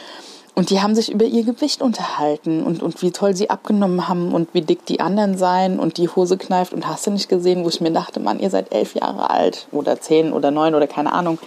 Und 0.55 0.69
die 0.69 0.81
haben 0.81 0.93
sich 0.93 1.11
über 1.11 1.25
ihr 1.25 1.43
Gewicht 1.43 1.81
unterhalten 1.81 2.63
und, 2.63 2.83
und 2.83 3.01
wie 3.01 3.11
toll 3.11 3.35
sie 3.35 3.49
abgenommen 3.49 4.07
haben 4.09 4.33
und 4.33 4.53
wie 4.53 4.61
dick 4.61 4.85
die 4.85 4.99
anderen 4.99 5.37
seien 5.37 5.79
und 5.79 5.97
die 5.97 6.09
Hose 6.09 6.37
kneift. 6.37 6.73
Und 6.73 6.87
hast 6.87 7.07
du 7.07 7.11
nicht 7.11 7.29
gesehen, 7.29 7.63
wo 7.63 7.69
ich 7.69 7.81
mir 7.81 7.91
dachte, 7.91 8.19
Mann, 8.19 8.39
ihr 8.39 8.49
seid 8.49 8.73
elf 8.73 8.93
Jahre 8.93 9.29
alt 9.29 9.67
oder 9.71 10.01
zehn 10.01 10.33
oder 10.33 10.51
neun 10.51 10.75
oder 10.75 10.87
keine 10.87 11.13
Ahnung. 11.13 11.39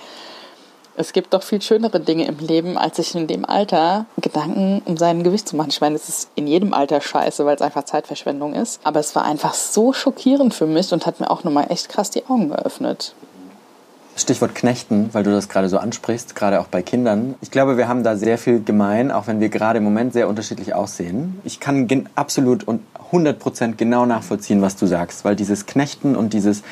Es 0.95 1.13
gibt 1.15 1.33
doch 1.33 1.43
viel 1.43 1.63
schönere 1.63 2.01
Dinge 2.01 2.27
im 2.27 2.39
Leben, 2.39 2.77
als 2.77 2.97
sich 2.97 3.15
in 3.15 3.27
dem 3.27 3.47
Alter 3.47 4.05
Gedanken 4.21 4.83
um 4.85 4.99
sein 4.99 5.23
Gewicht 5.23 5.49
zu 5.49 5.57
machen. 5.57 5.71
Ich 5.71 5.81
meine, 5.81 5.97
es 5.97 6.09
ist 6.09 6.31
in 6.35 6.47
jedem 6.47 6.75
Alter 6.75 7.01
scheiße, 7.01 7.47
weil 7.47 7.57
es 7.57 7.63
einfach 7.63 7.85
Zeitverschwendung 7.85 8.53
ist. 8.55 8.81
Aber 8.85 9.01
es 9.01 9.15
war 9.17 9.25
einfach 9.25 9.55
so 9.55 9.95
schockierend 9.95 10.53
für 10.53 10.67
mich 10.67 10.93
und 10.93 11.07
hat 11.07 11.19
mir 11.19 11.31
auch 11.31 11.45
nochmal 11.45 11.67
echt 11.71 11.89
krass 11.89 12.11
die 12.11 12.27
Augen 12.27 12.51
geöffnet. 12.51 13.15
Stichwort 14.15 14.55
Knechten, 14.55 15.09
weil 15.13 15.23
du 15.23 15.31
das 15.31 15.49
gerade 15.49 15.71
so 15.71 15.79
ansprichst, 15.79 16.35
gerade 16.35 16.61
auch 16.61 16.67
bei 16.67 16.83
Kindern. 16.83 17.35
Ich 17.41 17.51
glaube, 17.51 17.79
wir 17.79 17.89
haben 17.89 18.03
da 18.03 18.17
sehr 18.17 18.37
viel 18.37 18.63
gemein, 18.63 19.11
auch 19.11 19.27
wenn 19.27 19.41
wir 19.41 19.49
gerade 19.49 19.79
im 19.79 19.85
Moment 19.85 20.13
sehr 20.13 20.29
unterschiedlich 20.29 20.75
aussehen. 20.75 21.41
Ich 21.45 21.61
kann 21.61 21.89
absolut 22.15 22.69
und 22.69 22.83
100% 23.11 23.77
genau 23.77 24.05
nachvollziehen, 24.05 24.61
was 24.61 24.77
du 24.77 24.87
sagst, 24.87 25.25
weil 25.25 25.35
dieses 25.35 25.65
Knechten 25.65 26.15
und 26.15 26.35
dieses 26.35 26.63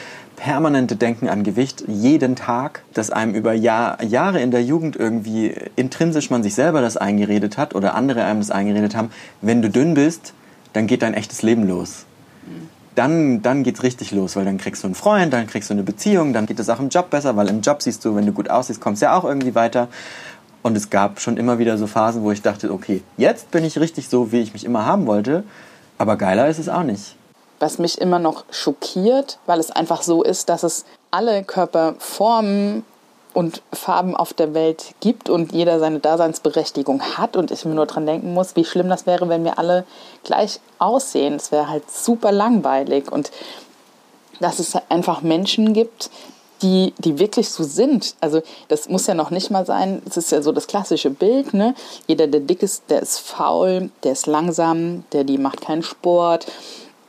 permanente 0.42 0.96
Denken 0.96 1.28
an 1.28 1.44
Gewicht 1.44 1.84
jeden 1.86 2.34
Tag, 2.34 2.82
das 2.94 3.10
einem 3.10 3.34
über 3.34 3.52
Jahr, 3.52 4.02
Jahre 4.02 4.40
in 4.40 4.50
der 4.50 4.62
Jugend 4.62 4.96
irgendwie 4.96 5.54
intrinsisch 5.76 6.30
man 6.30 6.42
sich 6.42 6.54
selber 6.54 6.80
das 6.80 6.96
eingeredet 6.96 7.58
hat 7.58 7.74
oder 7.74 7.94
andere 7.94 8.24
einem 8.24 8.40
das 8.40 8.50
eingeredet 8.50 8.96
haben, 8.96 9.10
wenn 9.42 9.62
du 9.62 9.68
dünn 9.68 9.94
bist, 9.94 10.32
dann 10.72 10.86
geht 10.86 11.02
dein 11.02 11.14
echtes 11.14 11.42
Leben 11.42 11.68
los 11.68 12.06
dann, 12.94 13.40
dann 13.42 13.64
es 13.64 13.82
richtig 13.82 14.12
los, 14.12 14.36
weil 14.36 14.44
dann 14.44 14.58
kriegst 14.58 14.82
du 14.82 14.86
einen 14.86 14.94
Freund, 14.94 15.32
dann 15.32 15.46
kriegst 15.46 15.70
du 15.70 15.74
eine 15.74 15.82
Beziehung, 15.82 16.32
dann 16.32 16.46
geht 16.46 16.58
es 16.58 16.68
auch 16.68 16.80
im 16.80 16.88
Job 16.88 17.10
besser, 17.10 17.36
weil 17.36 17.48
im 17.48 17.60
Job 17.60 17.82
siehst 17.82 18.04
du, 18.04 18.14
wenn 18.14 18.26
du 18.26 18.32
gut 18.32 18.50
aussiehst, 18.50 18.80
kommst 18.80 19.00
du 19.00 19.06
ja 19.06 19.16
auch 19.16 19.24
irgendwie 19.24 19.54
weiter. 19.54 19.88
Und 20.62 20.76
es 20.76 20.90
gab 20.90 21.20
schon 21.20 21.38
immer 21.38 21.58
wieder 21.58 21.78
so 21.78 21.86
Phasen, 21.86 22.22
wo 22.22 22.32
ich 22.32 22.42
dachte, 22.42 22.70
okay, 22.70 23.02
jetzt 23.16 23.50
bin 23.50 23.64
ich 23.64 23.78
richtig 23.78 24.08
so, 24.08 24.32
wie 24.32 24.40
ich 24.40 24.52
mich 24.52 24.64
immer 24.64 24.84
haben 24.84 25.06
wollte, 25.06 25.44
aber 25.96 26.16
geiler 26.16 26.48
ist 26.48 26.58
es 26.58 26.68
auch 26.68 26.82
nicht. 26.82 27.16
Was 27.60 27.78
mich 27.78 28.00
immer 28.00 28.18
noch 28.18 28.44
schockiert, 28.50 29.38
weil 29.46 29.60
es 29.60 29.70
einfach 29.70 30.02
so 30.02 30.22
ist, 30.22 30.48
dass 30.48 30.64
es 30.64 30.84
alle 31.12 31.44
Körperformen 31.44 32.84
und 33.32 33.62
Farben 33.72 34.16
auf 34.16 34.34
der 34.34 34.54
Welt 34.54 34.94
gibt 35.00 35.30
und 35.30 35.52
jeder 35.52 35.78
seine 35.78 36.00
Daseinsberechtigung 36.00 37.00
hat 37.16 37.36
und 37.36 37.50
ich 37.50 37.64
mir 37.64 37.74
nur 37.74 37.86
dran 37.86 38.06
denken 38.06 38.34
muss, 38.34 38.56
wie 38.56 38.64
schlimm 38.64 38.88
das 38.88 39.06
wäre, 39.06 39.28
wenn 39.28 39.44
wir 39.44 39.58
alle 39.58 39.84
gleich 40.24 40.58
aussehen. 40.78 41.34
Es 41.34 41.52
wäre 41.52 41.68
halt 41.68 41.88
super 41.90 42.32
langweilig 42.32 43.10
und 43.12 43.30
dass 44.40 44.58
es 44.58 44.74
einfach 44.88 45.22
Menschen 45.22 45.74
gibt, 45.74 46.10
die, 46.62 46.92
die 46.98 47.18
wirklich 47.18 47.50
so 47.50 47.62
sind. 47.62 48.14
Also 48.20 48.42
das 48.68 48.88
muss 48.88 49.06
ja 49.06 49.14
noch 49.14 49.30
nicht 49.30 49.50
mal 49.50 49.64
sein, 49.64 50.02
es 50.06 50.16
ist 50.16 50.32
ja 50.32 50.42
so 50.42 50.52
das 50.52 50.66
klassische 50.66 51.10
Bild, 51.10 51.54
ne? 51.54 51.74
Jeder, 52.06 52.26
der 52.26 52.40
dick 52.40 52.62
ist, 52.62 52.84
der 52.90 53.00
ist 53.00 53.18
faul, 53.18 53.90
der 54.02 54.12
ist 54.12 54.26
langsam, 54.26 55.04
der 55.12 55.24
die 55.24 55.38
macht 55.38 55.60
keinen 55.60 55.82
Sport, 55.82 56.46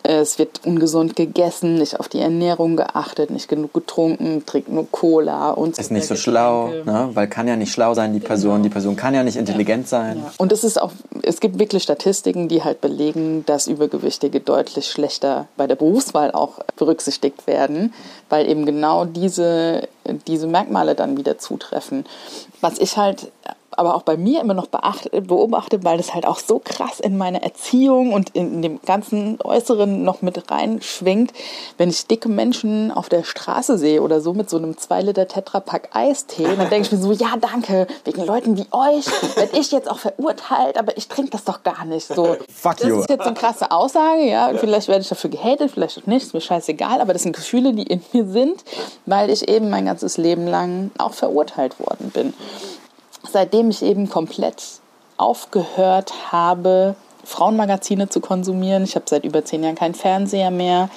es 0.04 0.40
wird 0.40 0.62
ungesund 0.66 1.16
gegessen, 1.16 1.76
nicht 1.76 2.00
auf 2.00 2.10
die 2.10 2.20
Ernährung 2.20 2.76
geachtet, 2.76 3.30
nicht 3.30 3.48
genug 3.48 3.74
getrunken, 3.74 4.44
trinkt 4.46 4.70
nur 4.70 4.90
Cola 4.90 5.52
und 5.52 5.76
so. 5.76 5.82
Ist 5.82 5.92
nicht 5.92 6.08
so 6.08 6.16
schlau, 6.16 6.70
ne? 6.86 7.10
weil 7.14 7.28
kann 7.28 7.48
ja 7.48 7.56
nicht 7.56 7.72
schlau 7.72 7.94
sein, 7.94 8.14
die 8.14 8.20
Person. 8.20 8.54
Genau. 8.54 8.64
Die 8.64 8.70
Person 8.70 8.96
kann 8.96 9.14
ja 9.14 9.24
nicht 9.24 9.36
intelligent 9.36 9.84
ja. 9.84 9.90
sein. 9.90 10.18
Ja. 10.18 10.32
Und 10.38 10.52
es 10.52 10.64
ist 10.64 10.82
auch, 10.82 10.92
es 11.22 11.40
gibt 11.40 11.60
wirklich 11.60 11.84
Statistiken, 11.84 12.48
die 12.48 12.64
halt 12.64 12.82
belegen, 12.82 13.46
dass 13.46 13.68
Übergewichtige 13.68 14.40
deutlich 14.40 14.88
schlechter 14.88 15.48
bei 15.56 15.68
der 15.68 15.76
Berufswahl 15.76 16.32
auch 16.32 16.60
berücksichtigt 16.76 17.46
werden, 17.46 17.94
weil 18.30 18.50
eben 18.50 18.66
genau 18.66 19.06
diese, 19.06 19.88
diese 20.28 20.48
Merkmale 20.48 20.96
dann 20.96 21.18
wieder 21.18 21.38
zutreffen. 21.38 22.06
Was 22.62 22.80
ich 22.80 22.98
halt 22.98 23.32
aber 23.72 23.96
auch 23.96 24.04
bei 24.04 24.18
mir 24.18 24.42
immer 24.42 24.54
noch 24.54 24.68
beobachte, 24.68 25.84
weil 25.84 25.98
das 25.98 26.14
halt 26.14 26.28
auch 26.28 26.40
so 26.40 26.60
krass 26.64 27.00
in 27.00 27.18
meine 27.18 27.42
Erziehung 27.42 28.14
und 28.14 28.30
in 28.32 28.62
dem 28.62 28.82
ganzen 28.82 29.40
Äußeren 29.42 30.04
noch 30.04 30.22
mit 30.22 30.52
reinschwingt, 30.52 31.32
wenn 31.78 31.90
ich 31.90 32.06
dicke 32.08 32.30
Menschen 32.30 32.92
auf 32.92 33.10
der 33.10 33.24
Straße 33.24 33.78
sehe 33.78 34.02
oder 34.02 34.22
so 34.22 34.34
mit 34.34 34.50
so 34.50 34.58
einem 34.58 34.78
2 34.78 35.02
Liter 35.02 35.28
Tetrapack 35.28 35.90
Eistee, 35.94 36.44
dann 36.44 36.70
denke 36.70 36.82
ich 36.82 36.92
mir 36.92 36.98
so, 36.98 37.12
ja 37.12 37.36
danke, 37.40 37.88
wegen 38.04 38.26
Leuten 38.26 38.58
wie 38.58 38.68
euch 38.72 39.06
werde 39.36 39.58
ich 39.58 39.72
jetzt 39.72 39.90
auch 39.90 40.00
verurteilt, 40.00 40.78
aber 40.78 40.98
ich 40.98 41.08
trinke 41.08 41.32
das 41.32 41.44
doch 41.44 41.64
gar 41.64 41.86
nicht. 41.86 42.08
So, 42.08 42.38
Fuck 42.54 42.78
das 42.78 42.88
you. 42.88 43.00
ist 43.00 43.10
jetzt 43.10 43.26
eine 43.26 43.36
krasse 43.36 43.72
Aussage, 43.72 44.28
ja, 44.28 44.52
vielleicht 44.58 44.88
werde 44.88 45.02
ich 45.02 45.10
dafür 45.10 45.30
gehatet, 45.30 45.72
vielleicht 45.72 45.98
auch 45.98 46.08
nicht, 46.08 46.24
ist 46.24 46.34
mir 46.34 46.42
scheißegal, 46.42 47.00
aber 47.00 47.14
das 47.14 47.24
sind 47.24 47.36
Gefühle, 47.36 47.74
die 47.74 47.84
in 47.84 48.02
mir 48.12 48.26
sind, 48.28 48.64
weil 49.06 49.30
ich 49.30 49.48
eben 49.48 49.70
mein 49.70 49.86
ganzes 49.86 50.18
Leben 50.18 50.48
lang 50.48 50.92
auch 50.98 51.14
verurteilt 51.14 51.80
worden 51.80 52.12
bin 52.14 52.34
seitdem 53.32 53.70
ich 53.70 53.82
eben 53.82 54.10
komplett 54.10 54.64
aufgehört 55.18 56.32
habe, 56.32 56.96
Frauenmagazine 57.24 58.10
zu 58.10 58.20
konsumieren. 58.20 58.84
Ich 58.84 58.96
habe 58.96 59.06
seit 59.08 59.24
über 59.24 59.46
zehn 59.46 59.64
Jahren 59.64 59.76
keinen 59.76 59.94
Fernseher 59.94 60.52
mehr. 60.52 60.90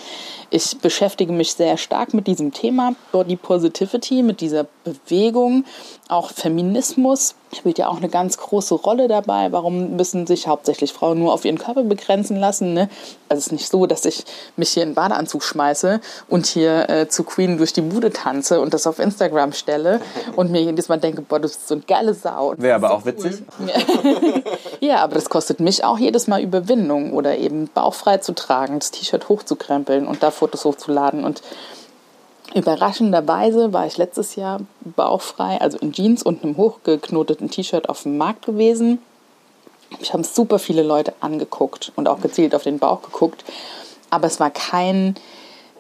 Ich 0.51 0.79
beschäftige 0.79 1.33
mich 1.33 1.55
sehr 1.55 1.77
stark 1.77 2.15
mit 2.15 2.27
diesem 2.27 2.53
Thema 2.53 2.95
Body 3.13 3.37
Positivity, 3.37 4.23
mit 4.23 4.41
dieser 4.41 4.67
Bewegung. 4.85 5.65
Auch 6.09 6.33
Feminismus 6.33 7.35
spielt 7.55 7.79
ja 7.79 7.89
auch 7.89 7.97
eine 7.97 8.11
ganz 8.11 8.37
große 8.37 8.75
Rolle 8.75 9.09
dabei. 9.09 9.53
Warum 9.53 9.97
müssen 9.97 10.27
sich 10.27 10.47
hauptsächlich 10.47 10.93
Frauen 10.93 11.19
nur 11.19 11.33
auf 11.33 11.47
ihren 11.47 11.57
Körper 11.57 11.83
begrenzen 11.83 12.37
lassen? 12.37 12.75
Ne? 12.75 12.91
Also 13.31 13.39
es 13.39 13.47
ist 13.47 13.53
nicht 13.53 13.69
so, 13.69 13.87
dass 13.87 14.05
ich 14.05 14.25
mich 14.57 14.71
hier 14.71 14.83
in 14.83 14.95
Badeanzug 14.95 15.43
schmeiße 15.43 16.01
und 16.29 16.45
hier 16.45 16.91
äh, 16.91 17.09
zu 17.09 17.25
Queen 17.25 17.57
durch 17.57 17.73
die 17.73 17.81
Bude 17.81 18.11
tanze 18.11 18.61
und 18.61 18.75
das 18.75 18.87
auf 18.87 18.99
Instagram 18.99 19.53
stelle 19.53 20.01
und 20.37 20.51
mir 20.51 20.61
jedes 20.61 20.89
Mal 20.89 20.99
denke, 20.99 21.23
boah, 21.23 21.39
du 21.39 21.49
bist 21.49 21.67
so 21.67 21.75
eine 21.75 21.85
geile 21.85 22.13
Sau. 22.13 22.55
Wäre 22.59 22.75
aber 22.75 22.93
auch 22.93 23.01
so 23.01 23.07
witzig. 23.07 23.43
Cool. 23.59 24.43
ja, 24.81 24.97
aber 24.97 25.15
das 25.15 25.31
kostet 25.31 25.61
mich 25.61 25.85
auch 25.85 25.99
jedes 25.99 26.27
Mal 26.27 26.43
Überwindung 26.43 27.15
oder 27.15 27.39
eben 27.39 27.71
bauchfrei 27.73 28.19
zu 28.19 28.35
tragen, 28.35 28.79
das 28.79 28.91
T-Shirt 28.91 29.31
hochzukrempeln 29.31 30.07
und 30.07 30.23
da 30.23 30.31
Fotos 30.31 30.67
hochzuladen 30.67 31.25
und 31.25 31.41
Überraschenderweise 32.55 33.73
war 33.73 33.87
ich 33.87 33.97
letztes 33.97 34.37
Jahr 34.37 34.61
bauchfrei, 34.81 35.61
also 35.61 35.77
in 35.79 35.93
Jeans 35.93 36.23
und 36.23 36.45
einem 36.45 36.57
hochgeknoteten 36.57 37.51
T-Shirt 37.51 37.89
auf 37.89 38.05
dem 38.05 38.17
Markt 38.17 38.47
gewesen. 38.47 39.01
Ich 40.01 40.13
habe 40.13 40.23
super 40.23 40.61
viele 40.61 40.83
Leute 40.85 41.15
angeguckt 41.21 41.93
und 41.97 42.09
auch 42.09 42.21
gezielt 42.21 42.55
auf 42.55 42.63
den 42.63 42.79
Bauch 42.79 43.03
geguckt. 43.03 43.45
Aber 44.11 44.29
es 44.29 44.39
war 44.39 44.51
kein, 44.51 45.17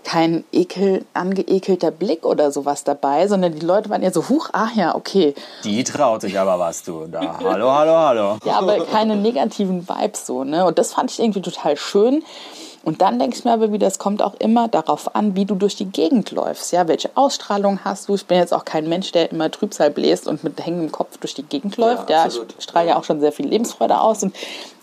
kein 0.02 0.42
ekel, 0.50 1.04
angeekelter 1.14 1.92
Blick 1.92 2.26
oder 2.26 2.50
sowas 2.50 2.82
dabei, 2.82 3.28
sondern 3.28 3.54
die 3.54 3.64
Leute 3.64 3.88
waren 3.88 4.02
eher 4.02 4.12
so, 4.12 4.28
huch, 4.28 4.50
ach 4.52 4.74
ja, 4.74 4.96
okay. 4.96 5.34
Die 5.62 5.84
traut 5.84 6.22
sich 6.22 6.38
aber 6.38 6.58
was, 6.58 6.82
du. 6.82 7.06
Da, 7.06 7.38
hallo, 7.38 7.70
hallo, 7.70 7.96
hallo. 7.96 8.38
Ja, 8.44 8.58
aber 8.58 8.84
keine 8.86 9.14
negativen 9.14 9.88
Vibes 9.88 10.26
so, 10.26 10.42
ne? 10.42 10.64
Und 10.64 10.80
das 10.80 10.92
fand 10.92 11.12
ich 11.12 11.20
irgendwie 11.20 11.42
total 11.42 11.76
schön 11.76 12.24
Und 12.84 13.00
dann 13.00 13.18
denke 13.18 13.36
ich 13.36 13.44
mir 13.44 13.52
aber 13.52 13.72
wieder, 13.72 13.86
es 13.86 13.98
kommt 13.98 14.20
auch 14.20 14.34
immer 14.38 14.68
darauf 14.68 15.16
an, 15.16 15.34
wie 15.36 15.46
du 15.46 15.54
durch 15.54 15.74
die 15.74 15.86
Gegend 15.86 16.30
läufst, 16.30 16.72
ja, 16.72 16.86
welche 16.86 17.10
Ausstrahlung 17.14 17.80
hast 17.82 18.08
du. 18.08 18.14
Ich 18.14 18.26
bin 18.26 18.36
jetzt 18.36 18.52
auch 18.52 18.66
kein 18.66 18.88
Mensch, 18.88 19.10
der 19.12 19.32
immer 19.32 19.50
Trübsal 19.50 19.90
bläst 19.90 20.28
und 20.28 20.44
mit 20.44 20.64
hängendem 20.64 20.92
Kopf 20.92 21.16
durch 21.16 21.34
die 21.34 21.44
Gegend 21.44 21.78
läuft. 21.78 22.10
Ja, 22.10 22.26
ja 22.26 22.32
ich 22.58 22.62
strahle 22.62 22.88
ja 22.88 22.96
auch 22.96 23.04
schon 23.04 23.20
sehr 23.20 23.32
viel 23.32 23.46
Lebensfreude 23.46 23.98
aus 23.98 24.22
und 24.22 24.36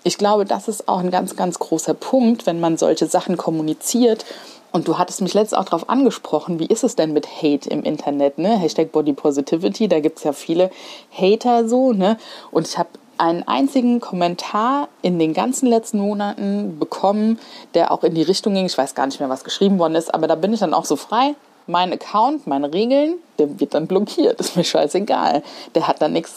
ich 0.03 0.17
glaube, 0.17 0.45
das 0.45 0.67
ist 0.67 0.87
auch 0.87 0.99
ein 0.99 1.11
ganz, 1.11 1.35
ganz 1.35 1.59
großer 1.59 1.93
Punkt, 1.93 2.47
wenn 2.47 2.59
man 2.59 2.77
solche 2.77 3.05
Sachen 3.05 3.37
kommuniziert. 3.37 4.25
Und 4.71 4.87
du 4.87 4.97
hattest 4.97 5.21
mich 5.21 5.33
letztens 5.33 5.59
auch 5.59 5.65
darauf 5.65 5.89
angesprochen, 5.89 6.57
wie 6.57 6.65
ist 6.65 6.83
es 6.83 6.95
denn 6.95 7.11
mit 7.11 7.27
Hate 7.27 7.69
im 7.69 7.83
Internet, 7.83 8.37
ne? 8.37 8.57
Hashtag 8.57 8.91
Body 8.91 9.13
Positivity, 9.13 9.89
da 9.89 9.99
gibt 9.99 10.17
es 10.17 10.23
ja 10.23 10.31
viele 10.31 10.71
Hater 11.11 11.67
so, 11.67 11.91
ne? 11.91 12.17
Und 12.51 12.67
ich 12.67 12.77
habe 12.77 12.89
einen 13.21 13.47
einzigen 13.47 13.99
Kommentar 13.99 14.89
in 15.03 15.19
den 15.19 15.35
ganzen 15.35 15.67
letzten 15.67 15.99
Monaten 15.99 16.79
bekommen, 16.79 17.39
der 17.75 17.91
auch 17.91 18.03
in 18.03 18.15
die 18.15 18.23
Richtung 18.23 18.55
ging. 18.55 18.65
Ich 18.65 18.77
weiß 18.77 18.95
gar 18.95 19.05
nicht 19.05 19.19
mehr, 19.19 19.29
was 19.29 19.43
geschrieben 19.43 19.77
worden 19.77 19.93
ist, 19.93 20.11
aber 20.11 20.27
da 20.27 20.33
bin 20.33 20.51
ich 20.53 20.59
dann 20.59 20.73
auch 20.73 20.85
so 20.85 20.95
frei. 20.95 21.35
Mein 21.67 21.93
Account, 21.93 22.47
meine 22.47 22.73
Regeln, 22.73 23.13
der 23.37 23.59
wird 23.59 23.75
dann 23.75 23.85
blockiert. 23.85 24.39
Ist 24.39 24.55
mir 24.55 24.63
scheißegal. 24.63 25.43
Der 25.75 25.87
hat 25.87 26.01
dann 26.01 26.13
nichts 26.13 26.33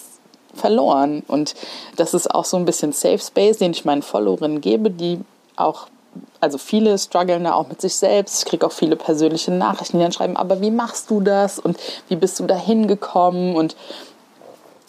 verloren. 0.53 1.23
Und 1.27 1.55
das 1.97 2.13
ist 2.13 2.33
auch 2.33 2.45
so 2.45 2.57
ein 2.59 2.67
bisschen 2.67 2.93
Safe 2.93 3.19
Space, 3.19 3.59
den 3.59 3.73
ich 3.73 3.85
meinen 3.85 4.03
Followerinnen 4.03 4.61
gebe, 4.61 4.91
die 4.91 5.19
auch 5.57 5.89
also 6.41 6.59
viele 6.59 6.97
strugglen 6.99 7.43
da 7.43 7.55
auch 7.55 7.67
mit 7.67 7.81
sich 7.81 7.97
selbst. 7.97 8.41
Ich 8.41 8.45
kriege 8.45 8.65
auch 8.65 8.73
viele 8.73 8.95
persönliche 8.95 9.51
Nachrichten, 9.51 9.99
die 9.99 10.05
dann 10.05 10.13
schreiben, 10.13 10.37
aber 10.37 10.61
wie 10.61 10.71
machst 10.71 11.11
du 11.11 11.21
das 11.21 11.59
und 11.59 11.77
wie 12.09 12.15
bist 12.15 12.39
du 12.39 12.45
da 12.45 12.55
hingekommen? 12.55 13.57
Und 13.57 13.75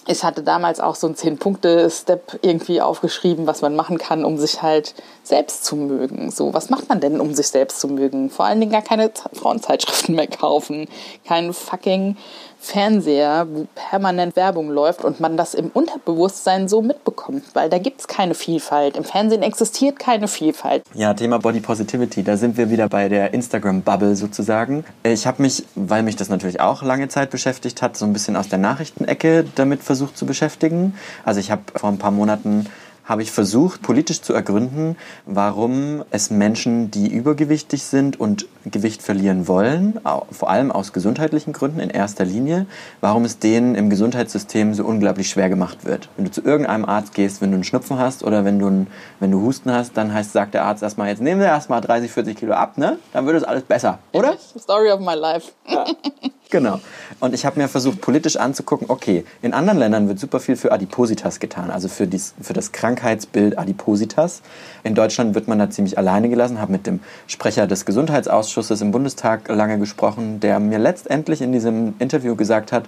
ich 0.08 0.24
hatte 0.24 0.44
damals 0.44 0.80
auch 0.80 0.96
so 0.96 1.08
ein 1.08 1.16
Zehn-Punkte-Step 1.16 2.40
irgendwie 2.42 2.82
aufgeschrieben, 2.82 3.48
was 3.48 3.62
man 3.62 3.76
machen 3.76 3.98
kann, 3.98 4.24
um 4.24 4.38
sich 4.38 4.62
halt 4.62 4.94
selbst 5.24 5.66
zu 5.66 5.76
mögen. 5.76 6.30
So, 6.30 6.54
was 6.54 6.70
macht 6.70 6.90
man 6.90 7.00
denn, 7.00 7.20
um 7.20 7.34
sich 7.34 7.48
selbst 7.48 7.80
zu 7.80 7.88
mögen? 7.88 8.30
Vor 8.30 8.46
allen 8.46 8.60
Dingen 8.60 8.72
gar 8.72 8.84
keine 8.84 9.12
Frauenzeitschriften 9.34 10.16
mehr 10.16 10.28
kaufen, 10.28 10.88
keinen 11.26 11.54
fucking 11.54 12.18
Fernseher, 12.60 13.48
wo 13.52 13.68
permanent 13.76 14.36
Werbung 14.36 14.70
läuft 14.72 15.04
und 15.04 15.20
man 15.20 15.38
das 15.38 15.54
im 15.54 15.70
Unterbewusstsein 15.70 16.68
so 16.68 16.82
mitbekommt, 16.82 17.44
weil 17.54 17.70
da 17.70 17.78
gibt 17.78 18.02
es 18.02 18.08
keine 18.08 18.34
Vielfalt. 18.34 18.98
Im 18.98 19.04
Fernsehen 19.04 19.44
existiert 19.44 20.00
keine 20.00 20.28
Vielfalt. 20.28 20.84
Ja, 20.96 21.14
Thema 21.14 21.38
Body 21.38 21.60
Positivity, 21.60 22.24
da 22.24 22.38
sind 22.38 22.58
wir 22.58 22.72
wieder 22.72 22.90
bei 22.90 23.08
der 23.08 23.34
Instagram-Bubble 23.36 24.16
sozusagen. 24.16 24.84
Ich 25.04 25.28
habe 25.28 25.44
mich, 25.44 25.64
weil 25.76 26.02
mich 26.02 26.16
das 26.16 26.30
natürlich 26.30 26.60
auch 26.60 26.82
lange 26.82 27.08
Zeit 27.08 27.30
beschäftigt 27.30 27.84
hat, 27.84 27.98
so 27.98 28.06
ein 28.06 28.14
bisschen 28.14 28.36
aus 28.36 28.50
der 28.50 28.58
Nachrichtenecke 28.58 29.46
damit 29.56 29.84
versucht 29.84 29.95
zu 29.96 30.26
beschäftigen. 30.26 30.94
Also 31.24 31.40
ich 31.40 31.52
habe 31.52 31.64
vor 31.76 31.90
ein 31.90 31.98
paar 31.98 32.12
Monaten 32.12 32.68
habe 33.06 33.22
ich 33.22 33.32
versucht, 33.32 33.84
politisch 33.84 34.22
zu 34.22 34.34
ergründen, 34.34 34.98
warum 35.26 36.04
es 36.10 36.32
Menschen, 36.32 36.90
die 36.90 37.08
übergewichtig 37.08 37.84
sind 37.84 38.20
und 38.20 38.48
Gewicht 38.66 39.04
verlieren 39.04 39.48
wollen, 39.48 40.00
vor 40.32 40.50
allem 40.50 40.72
aus 40.72 40.92
gesundheitlichen 40.92 41.54
Gründen 41.54 41.80
in 41.80 41.92
erster 41.92 42.26
Linie, 42.26 42.66
warum 43.02 43.24
es 43.24 43.38
denen 43.38 43.76
im 43.76 43.92
Gesundheitssystem 43.92 44.74
so 44.74 44.84
unglaublich 44.86 45.30
schwer 45.30 45.50
gemacht 45.50 45.86
wird. 45.86 46.10
Wenn 46.18 46.26
du 46.26 46.32
zu 46.32 46.42
irgendeinem 46.42 46.86
Arzt 46.86 47.14
gehst, 47.14 47.42
wenn 47.42 47.52
du 47.52 47.56
einen 47.56 47.64
Schnupfen 47.64 48.00
hast 48.00 48.24
oder 48.24 48.44
wenn 48.44 48.58
du, 48.58 48.68
einen, 48.68 48.88
wenn 49.20 49.30
du 49.30 49.42
Husten 49.42 49.72
hast, 49.72 49.96
dann 49.96 50.12
heißt, 50.12 50.32
sagt 50.32 50.56
der 50.56 50.66
Arzt 50.66 50.82
erstmal, 50.82 51.10
jetzt 51.10 51.22
nehmen 51.22 51.40
wir 51.40 51.48
erstmal 51.48 51.82
30, 51.82 52.12
40 52.12 52.36
Kilo 52.36 52.54
ab, 52.54 52.80
ne? 52.80 52.98
Dann 53.14 53.28
wird 53.28 53.38
es 53.38 53.44
alles 53.44 53.64
besser, 53.64 54.00
oder? 54.14 54.36
Story 54.58 54.90
of 54.92 55.00
my 55.00 55.14
life. 55.14 55.52
Ja. 55.68 55.86
Genau. 56.52 56.80
Und 57.20 57.34
ich 57.34 57.46
habe 57.46 57.60
mir 57.60 57.68
versucht, 57.68 58.02
politisch 58.02 58.38
anzugucken, 58.38 58.90
okay, 58.90 59.26
in 59.42 59.54
anderen 59.54 59.80
Ländern 59.80 60.08
wird 60.08 60.20
super 60.20 60.40
viel 60.40 60.56
für 60.56 60.72
Adipositas 60.72 61.40
getan, 61.40 61.72
also 61.72 61.88
für, 61.88 62.08
dies, 62.08 62.36
für 62.40 62.54
das 62.54 62.72
Krankheitsbild 62.72 63.58
Adipositas. 63.58 64.42
In 64.84 64.96
Deutschland 64.96 65.34
wird 65.34 65.48
man 65.48 65.58
da 65.58 65.70
ziemlich 65.70 65.98
alleine 65.98 66.30
gelassen, 66.30 66.62
habe 66.62 66.72
mit 66.72 66.86
dem 66.86 67.00
Sprecher 67.28 67.68
des 67.68 67.86
Gesundheitsausschusses 67.86 68.82
im 68.82 68.92
Bundestag 68.92 69.50
lange 69.50 69.80
gesprochen, 69.80 70.40
der 70.40 70.60
mir 70.60 70.78
letztendlich 70.78 71.42
in 71.42 71.52
diesem 71.52 71.96
Interview 72.00 72.36
gesagt 72.36 72.72
hat, 72.72 72.86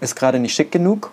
ist 0.00 0.14
gerade 0.14 0.38
nicht 0.38 0.54
schick 0.54 0.70
genug 0.70 1.10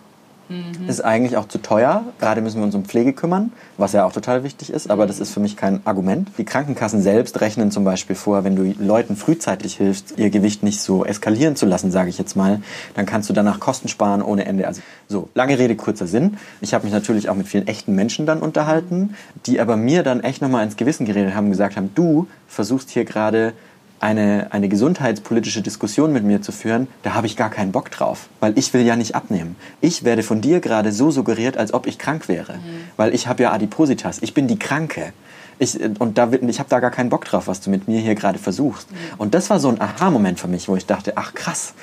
Mhm. 0.49 0.89
Ist 0.89 1.01
eigentlich 1.01 1.37
auch 1.37 1.47
zu 1.47 1.59
teuer. 1.59 2.03
Gerade 2.19 2.41
müssen 2.41 2.57
wir 2.57 2.65
uns 2.65 2.73
um 2.73 2.83
Pflege 2.83 3.13
kümmern, 3.13 3.51
was 3.77 3.93
ja 3.93 4.05
auch 4.05 4.11
total 4.11 4.43
wichtig 4.43 4.71
ist, 4.71 4.89
aber 4.89 5.05
das 5.05 5.19
ist 5.19 5.31
für 5.31 5.39
mich 5.39 5.55
kein 5.55 5.85
Argument. 5.85 6.29
Die 6.39 6.43
Krankenkassen 6.43 7.03
selbst 7.03 7.39
rechnen 7.39 7.69
zum 7.69 7.83
Beispiel 7.83 8.15
vor, 8.15 8.43
wenn 8.43 8.55
du 8.55 8.73
Leuten 8.83 9.15
frühzeitig 9.15 9.75
hilfst, 9.75 10.15
ihr 10.17 10.31
Gewicht 10.31 10.63
nicht 10.63 10.81
so 10.81 11.05
eskalieren 11.05 11.55
zu 11.55 11.67
lassen, 11.67 11.91
sage 11.91 12.09
ich 12.09 12.17
jetzt 12.17 12.35
mal, 12.35 12.61
dann 12.95 13.05
kannst 13.05 13.29
du 13.29 13.33
danach 13.33 13.59
Kosten 13.59 13.89
sparen 13.89 14.23
ohne 14.23 14.45
Ende. 14.45 14.67
Also 14.67 14.81
so, 15.07 15.29
lange 15.35 15.59
Rede, 15.59 15.75
kurzer 15.75 16.07
Sinn. 16.07 16.37
Ich 16.61 16.73
habe 16.73 16.83
mich 16.83 16.93
natürlich 16.93 17.29
auch 17.29 17.35
mit 17.35 17.47
vielen 17.47 17.67
echten 17.67 17.93
Menschen 17.93 18.25
dann 18.25 18.39
unterhalten, 18.39 19.15
die 19.45 19.59
aber 19.59 19.77
mir 19.77 20.01
dann 20.01 20.21
echt 20.21 20.41
nochmal 20.41 20.63
ins 20.65 20.77
Gewissen 20.77 21.05
geredet 21.05 21.35
haben, 21.35 21.51
gesagt 21.51 21.77
haben, 21.77 21.91
du 21.93 22.27
versuchst 22.47 22.89
hier 22.89 23.05
gerade 23.05 23.53
eine, 23.99 24.47
eine 24.51 24.69
gesundheitspolitische 24.69 25.61
Diskussion 25.61 26.13
mit 26.13 26.23
mir 26.23 26.41
zu 26.41 26.51
führen, 26.51 26.87
da 27.03 27.13
habe 27.13 27.27
ich 27.27 27.35
gar 27.35 27.49
keinen 27.49 27.71
Bock 27.71 27.91
drauf, 27.91 28.29
weil 28.39 28.57
ich 28.57 28.73
will 28.73 28.81
ja 28.81 28.95
nicht 28.95 29.15
abnehmen. 29.15 29.55
Ich 29.81 30.03
werde 30.03 30.23
von 30.23 30.41
dir 30.41 30.59
gerade 30.59 30.91
so 30.91 31.11
suggeriert, 31.11 31.57
als 31.57 31.73
ob 31.73 31.87
ich 31.87 31.99
krank 31.99 32.27
wäre, 32.27 32.53
mhm. 32.53 32.83
weil 32.97 33.13
ich 33.13 33.27
habe 33.27 33.43
ja 33.43 33.51
Adipositas, 33.51 34.19
ich 34.21 34.33
bin 34.33 34.47
die 34.47 34.59
Kranke. 34.59 35.13
Ich, 35.61 35.77
und 35.99 36.17
da, 36.17 36.31
ich 36.31 36.59
habe 36.59 36.69
da 36.69 36.79
gar 36.79 36.91
keinen 36.91 37.09
Bock 37.09 37.25
drauf, 37.25 37.47
was 37.47 37.59
du 37.59 37.69
mit 37.69 37.89
mir 37.89 37.99
hier 37.99 38.15
gerade 38.15 38.39
versuchst. 38.39 38.89
Mhm. 38.89 38.95
Und 39.17 39.33
das 39.33 39.49
war 39.49 39.59
so 39.59 39.67
ein 39.67 39.81
Aha-Moment 39.81 40.39
für 40.39 40.47
mich, 40.47 40.69
wo 40.69 40.77
ich 40.77 40.85
dachte, 40.85 41.13
ach 41.17 41.33
krass, 41.33 41.73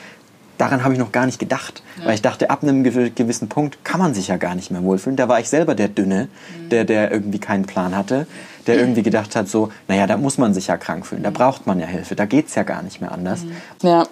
daran 0.59 0.85
habe 0.85 0.95
ich 0.95 1.01
noch 1.01 1.13
gar 1.13 1.27
nicht 1.27 1.39
gedacht. 1.39 1.83
Ja. 1.99 2.07
Weil 2.07 2.15
ich 2.15 2.23
dachte, 2.23 2.51
ab 2.51 2.63
einem 2.63 2.83
gewissen 2.83 3.49
Punkt 3.49 3.85
kann 3.85 4.01
man 4.01 4.15
sich 4.15 4.29
ja 4.29 4.37
gar 4.37 4.55
nicht 4.55 4.71
mehr 4.71 4.83
wohlfühlen. 4.83 5.17
Da 5.17 5.29
war 5.29 5.41
ich 5.41 5.49
selber 5.49 5.75
der 5.75 5.89
Dünne, 5.89 6.29
mhm. 6.59 6.69
der, 6.71 6.85
der 6.85 7.11
irgendwie 7.11 7.39
keinen 7.39 7.65
Plan 7.65 7.97
hatte 7.97 8.27
der 8.67 8.79
irgendwie 8.79 9.03
gedacht 9.03 9.37
hat, 9.37 9.49
so, 9.49 9.71
naja, 9.89 10.07
da 10.07 10.17
muss 10.17 10.39
man 10.39 10.53
sich 10.53 10.67
ja 10.67 10.77
krank 10.77 11.07
fühlen, 11.07 11.23
da 11.23 11.31
braucht 11.31 11.67
man 11.67 11.81
ja 11.81 11.87
Hilfe, 11.87 12.17
da 12.17 12.27
geht 12.27 12.49
es 12.49 12.55
ja 12.55 12.63
gar 12.63 12.83
nicht 12.83 13.01
mehr 13.01 13.13
anders. 13.13 13.45
Ja, 13.83 14.07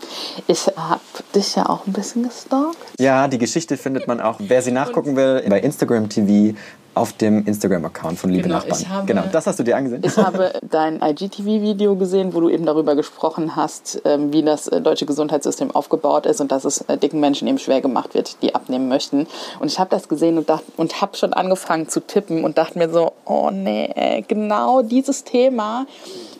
ich 0.46 0.66
habe 0.76 1.00
dich 1.34 1.56
ja 1.56 1.68
auch 1.68 1.86
ein 1.86 1.92
bisschen 1.92 2.24
gestalkt. 2.24 2.78
Ja, 2.98 3.28
die 3.28 3.38
Geschichte 3.38 3.76
findet 3.76 4.06
man 4.06 4.20
auch, 4.20 4.36
wer 4.38 4.62
sie 4.62 4.70
nachgucken 4.70 5.16
will, 5.16 5.44
bei 5.48 5.60
Instagram 5.60 6.08
TV 6.08 6.56
auf 6.94 7.12
dem 7.12 7.44
Instagram-Account 7.44 8.18
von 8.18 8.30
Liebe 8.30 8.44
genau, 8.44 8.56
Nachbarn. 8.56 8.88
Habe, 8.88 9.06
genau, 9.06 9.24
das 9.30 9.46
hast 9.46 9.58
du 9.58 9.62
dir 9.62 9.76
angesehen. 9.76 10.02
Ich 10.04 10.16
habe 10.16 10.52
dein 10.62 11.00
IGTV-Video 11.02 11.96
gesehen, 11.96 12.34
wo 12.34 12.40
du 12.40 12.48
eben 12.48 12.64
darüber 12.66 12.94
gesprochen 12.94 13.56
hast, 13.56 14.00
ähm, 14.04 14.32
wie 14.32 14.42
das 14.42 14.68
äh, 14.68 14.80
deutsche 14.80 15.06
Gesundheitssystem 15.06 15.70
aufgebaut 15.70 16.26
ist 16.26 16.40
und 16.40 16.52
dass 16.52 16.64
es 16.64 16.82
äh, 16.82 16.96
dicken 16.96 17.20
Menschen 17.20 17.48
eben 17.48 17.58
schwer 17.58 17.80
gemacht 17.80 18.14
wird, 18.14 18.42
die 18.42 18.54
abnehmen 18.54 18.88
möchten. 18.88 19.26
Und 19.60 19.70
ich 19.70 19.78
habe 19.78 19.90
das 19.90 20.08
gesehen 20.08 20.38
und, 20.38 20.50
und 20.76 21.00
habe 21.00 21.16
schon 21.16 21.32
angefangen 21.32 21.88
zu 21.88 22.00
tippen 22.00 22.44
und 22.44 22.58
dachte 22.58 22.78
mir 22.78 22.88
so, 22.88 23.12
oh 23.24 23.50
nee, 23.50 24.24
genau 24.28 24.82
dieses 24.82 25.24
Thema 25.24 25.86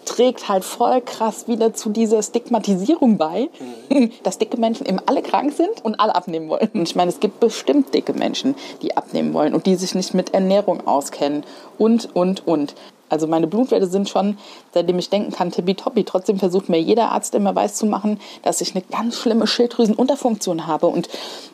trägt 0.04 0.48
halt 0.48 0.64
voll 0.64 1.00
krass 1.00 1.48
wieder 1.48 1.74
zu 1.74 1.90
dieser 1.90 2.22
Stigmatisierung 2.22 3.16
bei, 3.18 3.48
mhm. 3.90 4.12
dass 4.22 4.38
dicke 4.38 4.56
Menschen 4.56 4.86
eben 4.86 5.00
alle 5.06 5.22
krank 5.22 5.52
sind 5.52 5.84
und 5.84 6.00
alle 6.00 6.14
abnehmen 6.14 6.48
wollen. 6.48 6.70
Und 6.74 6.82
ich 6.88 6.96
meine, 6.96 7.10
es 7.10 7.20
gibt 7.20 7.40
bestimmt 7.40 7.94
dicke 7.94 8.12
Menschen, 8.12 8.54
die 8.82 8.96
abnehmen 8.96 9.34
wollen 9.34 9.54
und 9.54 9.66
die 9.66 9.76
sich 9.76 9.94
nicht 9.94 10.14
mit 10.14 10.34
Ernährung 10.34 10.86
auskennen 10.86 11.44
und, 11.78 12.14
und, 12.14 12.46
und. 12.46 12.74
Also 13.10 13.26
meine 13.26 13.46
Blutwerte 13.46 13.86
sind 13.86 14.08
schon, 14.08 14.38
seitdem 14.72 14.98
ich 14.98 15.10
denken 15.10 15.30
kann, 15.30 15.52
tippitoppi. 15.52 16.04
Trotzdem 16.04 16.38
versucht 16.38 16.68
mir 16.68 16.80
jeder 16.80 17.12
Arzt 17.12 17.34
immer 17.34 17.54
weiß 17.54 17.74
zu 17.74 17.86
machen, 17.86 18.18
dass 18.42 18.60
ich 18.60 18.74
eine 18.74 18.82
ganz 18.90 19.16
schlimme 19.16 19.46
Schilddrüsenunterfunktion 19.46 20.66
habe 20.66 20.86
und 20.86 21.08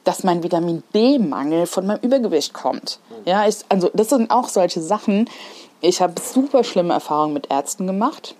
dass 0.05 0.25
mein 0.25 0.43
Vitamin 0.43 0.83
D-Mangel 0.95 1.67
von 1.67 1.87
meinem 1.87 2.01
Übergewicht 2.01 2.55
kommt. 2.55 2.99
Ja, 3.27 3.47
ich, 3.47 3.57
also 3.69 3.91
das 3.93 4.09
sind 4.09 4.31
auch 4.31 4.49
solche 4.49 4.81
Sachen. 4.81 5.29
Ich 5.83 6.01
habe 6.01 6.15
super 6.21 6.65
schlimme 6.65 6.95
Erfahrungen 6.95 7.35
mit 7.35 7.51
Ärzten 7.51 7.87
gemacht. 7.87 8.35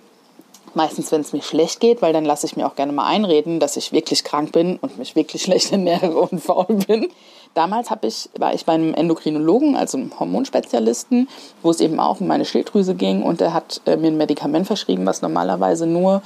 Meistens, 0.73 1.11
wenn 1.11 1.21
es 1.21 1.33
mir 1.33 1.41
schlecht 1.41 1.79
geht, 1.79 2.01
weil 2.01 2.13
dann 2.13 2.23
lasse 2.23 2.45
ich 2.45 2.55
mir 2.55 2.65
auch 2.65 2.75
gerne 2.75 2.93
mal 2.93 3.05
einreden, 3.05 3.59
dass 3.59 3.75
ich 3.75 3.91
wirklich 3.91 4.23
krank 4.23 4.51
bin 4.51 4.77
und 4.77 4.97
mich 4.97 5.15
wirklich 5.15 5.41
schlecht 5.43 5.71
ernähre 5.71 6.15
und 6.15 6.41
faul 6.41 6.65
bin. 6.87 7.09
Damals 7.53 7.89
ich, 8.03 8.29
war 8.37 8.53
ich 8.53 8.65
bei 8.65 8.73
einem 8.73 8.93
Endokrinologen, 8.93 9.75
also 9.75 9.97
einem 9.97 10.17
Hormonspezialisten, 10.17 11.27
wo 11.61 11.71
es 11.71 11.81
eben 11.81 11.99
auch 11.99 12.21
um 12.21 12.27
meine 12.27 12.45
Schilddrüse 12.45 12.95
ging 12.95 13.23
und 13.23 13.41
der 13.41 13.53
hat 13.53 13.81
äh, 13.85 13.97
mir 13.97 14.07
ein 14.07 14.17
Medikament 14.17 14.67
verschrieben, 14.67 15.05
was 15.05 15.21
normalerweise 15.21 15.85
nur 15.85 16.21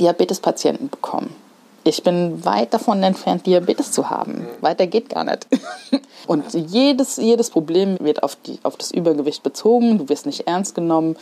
Diabetespatienten 0.00 0.88
bekommen. 0.88 1.34
Ich 1.84 2.04
bin 2.04 2.44
weit 2.44 2.72
davon 2.72 3.02
entfernt, 3.02 3.46
Diabetes 3.46 3.90
zu 3.90 4.08
haben. 4.08 4.46
Weiter 4.60 4.86
geht 4.86 5.08
gar 5.08 5.24
nicht. 5.24 5.48
Und 6.28 6.44
jedes, 6.54 7.16
jedes 7.16 7.50
Problem 7.50 7.98
wird 8.00 8.22
auf, 8.22 8.36
die, 8.36 8.60
auf 8.62 8.76
das 8.76 8.92
Übergewicht 8.92 9.42
bezogen. 9.42 9.98
Du 9.98 10.08
wirst 10.08 10.26
nicht 10.26 10.46
ernst 10.46 10.76
genommen. 10.76 11.16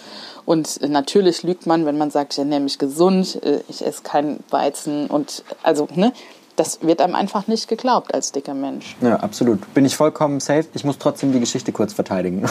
Und 0.45 0.87
natürlich 0.87 1.43
lügt 1.43 1.67
man, 1.67 1.87
wenn 1.87 1.97
man 1.97 2.11
sagt, 2.11 2.35
ich 2.35 2.39
ernähre 2.39 2.61
mich 2.61 2.79
gesund, 2.79 3.43
äh, 3.43 3.61
ich 3.69 3.85
esse 3.85 4.03
kein 4.03 4.41
Weizen. 4.51 5.07
Und 5.07 5.45
also, 5.63 5.89
ne? 5.95 6.13
Das 6.57 6.81
wird 6.83 7.01
einem 7.01 7.15
einfach 7.15 7.47
nicht 7.47 7.69
geglaubt 7.69 8.13
als 8.13 8.33
dicker 8.33 8.53
Mensch. 8.53 8.95
Ja, 9.01 9.17
absolut. 9.17 9.73
Bin 9.73 9.87
ich 9.87 9.97
vollkommen 9.97 10.41
safe. 10.41 10.67
Ich 10.75 10.85
muss 10.85 10.99
trotzdem 10.99 11.33
die 11.33 11.41
Geschichte 11.41 11.73
kurz 11.73 11.95
verteidigen. 11.95 12.45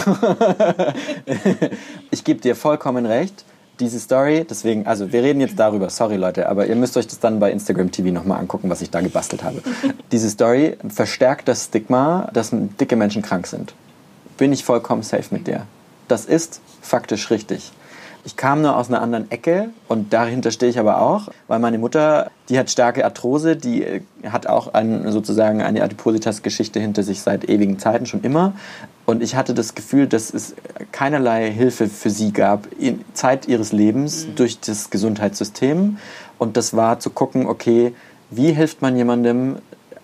ich 2.10 2.24
gebe 2.24 2.42
dir 2.42 2.56
vollkommen 2.56 3.06
recht 3.06 3.46
diese 3.80 4.00
Story, 4.00 4.46
deswegen, 4.50 4.86
also 4.88 5.12
wir 5.12 5.24
reden 5.24 5.42
jetzt 5.42 5.58
darüber, 5.58 5.90
sorry 5.90 6.18
Leute, 6.18 6.50
aber 6.50 6.68
ihr 6.68 6.76
müsst 6.76 6.98
euch 6.98 7.08
das 7.08 7.20
dann 7.20 7.40
bei 7.40 7.52
Instagram 7.52 7.92
TV 7.92 8.10
nochmal 8.10 8.40
angucken, 8.40 8.70
was 8.70 8.82
ich 8.82 8.90
da 8.90 9.02
gebastelt 9.02 9.44
habe. 9.44 9.62
diese 10.12 10.30
Story 10.30 10.78
verstärkt 10.90 11.48
das 11.48 11.66
Stigma, 11.66 12.30
dass 12.34 12.50
dicke 12.52 12.96
Menschen 12.96 13.22
krank 13.22 13.48
sind. 13.48 13.74
Bin 14.38 14.52
ich 14.52 14.64
vollkommen 14.64 15.04
safe 15.04 15.34
mit 15.34 15.48
dir. 15.48 15.66
Das 16.08 16.26
ist 16.26 16.62
faktisch 16.82 17.30
richtig. 17.30 17.72
Ich 18.26 18.36
kam 18.36 18.62
nur 18.62 18.76
aus 18.76 18.90
einer 18.90 19.02
anderen 19.02 19.32
Ecke 19.32 19.70
und 19.88 20.12
dahinter 20.12 20.52
stehe 20.52 20.70
ich 20.70 20.78
aber 20.78 21.02
auch, 21.02 21.30
weil 21.48 21.60
meine 21.60 21.78
Mutter, 21.78 22.32
die 22.50 22.60
hat 22.60 22.70
starke 22.70 23.06
Arthrose, 23.06 23.56
die 23.56 23.84
äh, 23.84 24.02
hat 24.30 24.46
auch 24.46 24.74
ein, 24.74 25.10
sozusagen 25.12 25.62
eine 25.62 25.84
Adipositas-Geschichte 25.84 26.80
hinter 26.80 27.04
sich 27.04 27.22
seit 27.22 27.48
ewigen 27.48 27.80
Zeiten 27.80 28.06
schon 28.06 28.22
immer. 28.22 28.54
Und 29.10 29.24
ich 29.24 29.36
hatte 29.36 29.56
das 29.56 29.74
Gefühl, 29.74 30.06
dass 30.06 30.32
es 30.32 30.54
keinerlei 30.92 31.50
Hilfe 31.50 31.88
für 31.88 32.12
sie 32.12 32.32
gab 32.32 32.68
in 32.78 33.04
Zeit 33.16 33.48
ihres 33.48 33.72
Lebens 33.72 34.28
mhm. 34.28 34.36
durch 34.36 34.60
das 34.60 34.92
Gesundheitssystem. 34.92 35.98
Und 36.38 36.58
das 36.58 36.76
war 36.76 37.00
zu 37.00 37.10
gucken, 37.10 37.48
okay, 37.48 37.96
wie 38.30 38.52
hilft 38.52 38.84
man 38.84 38.96
jemandem 38.96 39.56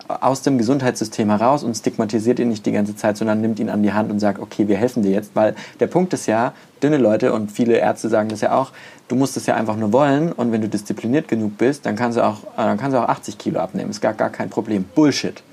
aus 0.08 0.42
dem 0.42 0.58
Gesundheitssystem 0.58 1.30
heraus 1.30 1.62
und 1.62 1.76
stigmatisiert 1.76 2.40
ihn 2.40 2.48
nicht 2.48 2.66
die 2.66 2.72
ganze 2.72 2.96
Zeit, 2.96 3.16
sondern 3.16 3.40
nimmt 3.40 3.60
ihn 3.60 3.70
an 3.70 3.84
die 3.84 3.92
Hand 3.92 4.10
und 4.10 4.18
sagt, 4.18 4.40
okay, 4.40 4.66
wir 4.66 4.76
helfen 4.76 5.04
dir 5.04 5.12
jetzt. 5.12 5.30
Weil 5.34 5.54
der 5.78 5.86
Punkt 5.86 6.12
ist 6.12 6.26
ja, 6.26 6.52
dünne 6.82 6.96
Leute 6.96 7.32
und 7.32 7.52
viele 7.52 7.74
Ärzte 7.76 8.08
sagen 8.08 8.28
das 8.28 8.40
ja 8.40 8.58
auch, 8.58 8.72
du 9.06 9.14
musst 9.14 9.36
es 9.36 9.46
ja 9.46 9.54
einfach 9.54 9.76
nur 9.76 9.92
wollen 9.92 10.32
und 10.32 10.50
wenn 10.50 10.62
du 10.62 10.68
diszipliniert 10.68 11.28
genug 11.28 11.58
bist, 11.58 11.86
dann 11.86 11.94
kannst 11.94 12.18
du 12.18 12.24
auch, 12.24 12.42
äh, 12.42 12.56
dann 12.56 12.76
kannst 12.76 12.96
du 12.96 13.00
auch 13.00 13.08
80 13.08 13.38
Kilo 13.38 13.60
abnehmen. 13.60 13.90
Ist 13.90 14.00
gar, 14.00 14.14
gar 14.14 14.30
kein 14.30 14.50
Problem. 14.50 14.84
Bullshit. 14.96 15.44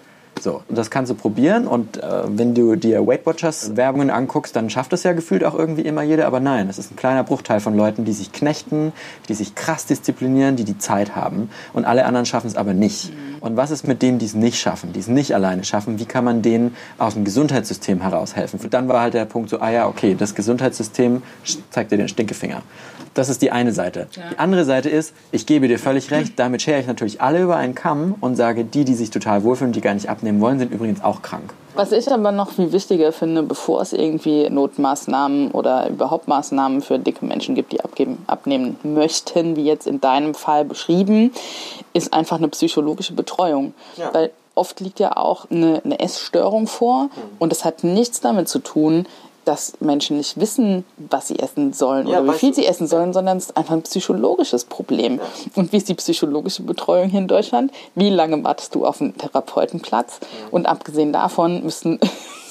So, 0.43 0.61
das 0.67 0.91
kannst 0.91 1.09
du 1.09 1.15
probieren 1.15 1.67
und 1.67 2.03
äh, 2.03 2.23
wenn 2.27 2.53
du 2.53 2.75
dir 2.75 3.07
Weight 3.07 3.25
Watchers 3.25 3.77
Werbungen 3.77 4.09
anguckst, 4.09 4.53
dann 4.57 4.69
schafft 4.69 4.91
das 4.91 5.03
ja 5.03 5.13
gefühlt 5.13 5.41
auch 5.45 5.55
irgendwie 5.55 5.83
immer 5.83 6.03
jeder, 6.03 6.27
aber 6.27 6.41
nein, 6.41 6.67
es 6.67 6.77
ist 6.77 6.91
ein 6.91 6.97
kleiner 6.97 7.23
Bruchteil 7.23 7.61
von 7.61 7.77
Leuten, 7.77 8.03
die 8.03 8.11
sich 8.11 8.33
knechten, 8.33 8.91
die 9.29 9.35
sich 9.35 9.55
krass 9.55 9.85
disziplinieren, 9.85 10.57
die 10.57 10.65
die 10.65 10.77
Zeit 10.77 11.15
haben 11.15 11.49
und 11.71 11.85
alle 11.85 12.03
anderen 12.03 12.25
schaffen 12.25 12.47
es 12.47 12.57
aber 12.57 12.73
nicht. 12.73 13.13
Mhm. 13.13 13.33
Und 13.39 13.55
was 13.55 13.71
ist 13.71 13.87
mit 13.87 14.01
denen, 14.01 14.19
die 14.19 14.25
es 14.25 14.35
nicht 14.35 14.59
schaffen, 14.59 14.91
die 14.91 14.99
es 14.99 15.07
nicht 15.07 15.33
alleine 15.33 15.63
schaffen? 15.63 15.97
Wie 15.97 16.05
kann 16.05 16.25
man 16.25 16.41
denen 16.41 16.75
aus 16.97 17.13
dem 17.13 17.23
Gesundheitssystem 17.23 18.01
heraus 18.01 18.35
helfen? 18.35 18.59
Und 18.61 18.73
dann 18.73 18.89
war 18.89 18.99
halt 18.99 19.13
der 19.13 19.23
Punkt 19.23 19.49
so, 19.49 19.61
ah 19.61 19.69
ja, 19.69 19.87
okay, 19.87 20.13
das 20.13 20.35
Gesundheitssystem 20.35 21.21
zeigt 21.69 21.93
dir 21.93 21.97
den 21.97 22.09
Stinkefinger. 22.09 22.63
Das 23.13 23.29
ist 23.29 23.41
die 23.41 23.51
eine 23.51 23.73
Seite. 23.73 24.07
Ja. 24.15 24.23
Die 24.31 24.39
andere 24.39 24.65
Seite 24.65 24.89
ist, 24.89 25.13
ich 25.31 25.45
gebe 25.45 25.67
dir 25.67 25.77
völlig 25.77 26.09
recht, 26.09 26.33
damit 26.37 26.61
schere 26.61 26.79
ich 26.79 26.87
natürlich 26.87 27.21
alle 27.21 27.43
über 27.43 27.57
einen 27.57 27.75
Kamm 27.75 28.15
und 28.21 28.35
sage, 28.35 28.65
die, 28.65 28.85
die 28.85 28.95
sich 28.95 29.11
total 29.11 29.43
wohlfühlen, 29.43 29.71
die 29.71 29.81
gar 29.81 29.93
nicht 29.93 30.09
abnehmen 30.09 30.32
wollen, 30.41 30.59
sind 30.59 30.71
übrigens 30.71 31.03
auch 31.03 31.21
krank. 31.21 31.53
Was 31.75 31.91
ich 31.91 32.11
aber 32.11 32.31
noch 32.31 32.51
viel 32.51 32.71
wichtiger 32.71 33.11
finde, 33.11 33.41
bevor 33.41 33.81
es 33.81 33.93
irgendwie 33.93 34.47
Notmaßnahmen 34.49 35.51
oder 35.51 35.89
überhaupt 35.89 36.27
Maßnahmen 36.27 36.81
für 36.81 36.99
dicke 36.99 37.25
Menschen 37.25 37.55
gibt, 37.55 37.71
die 37.71 37.81
abgeben, 37.81 38.23
abnehmen 38.27 38.77
möchten, 38.83 39.55
wie 39.55 39.63
jetzt 39.63 39.87
in 39.87 39.99
deinem 39.99 40.35
Fall 40.35 40.65
beschrieben, 40.65 41.31
ist 41.93 42.13
einfach 42.13 42.37
eine 42.37 42.47
psychologische 42.49 43.13
Betreuung. 43.13 43.73
Ja. 43.97 44.13
Weil 44.13 44.31
oft 44.53 44.79
liegt 44.81 44.99
ja 44.99 45.17
auch 45.17 45.49
eine, 45.49 45.81
eine 45.83 45.99
Essstörung 45.99 46.67
vor 46.67 47.05
mhm. 47.05 47.09
und 47.39 47.51
das 47.51 47.65
hat 47.65 47.83
nichts 47.83 48.21
damit 48.21 48.49
zu 48.49 48.59
tun, 48.59 49.07
dass 49.45 49.73
Menschen 49.79 50.17
nicht 50.17 50.39
wissen, 50.39 50.85
was 50.97 51.27
sie 51.27 51.39
essen 51.39 51.73
sollen 51.73 52.07
ja, 52.07 52.21
oder 52.21 52.33
wie 52.33 52.37
viel 52.37 52.53
sie 52.53 52.65
essen 52.65 52.87
sollen, 52.87 53.13
sondern 53.13 53.37
es 53.37 53.45
ist 53.45 53.57
einfach 53.57 53.73
ein 53.73 53.83
psychologisches 53.83 54.65
Problem. 54.65 55.17
Ja. 55.17 55.23
Und 55.55 55.71
wie 55.71 55.77
ist 55.77 55.89
die 55.89 55.95
psychologische 55.95 56.63
Betreuung 56.63 57.09
hier 57.09 57.19
in 57.19 57.27
Deutschland? 57.27 57.71
Wie 57.95 58.09
lange 58.09 58.43
wartest 58.43 58.75
du 58.75 58.85
auf 58.85 59.01
einen 59.01 59.17
Therapeutenplatz? 59.17 60.19
Ja. 60.21 60.27
Und 60.51 60.65
abgesehen 60.65 61.13
davon 61.13 61.63
müssen 61.63 61.99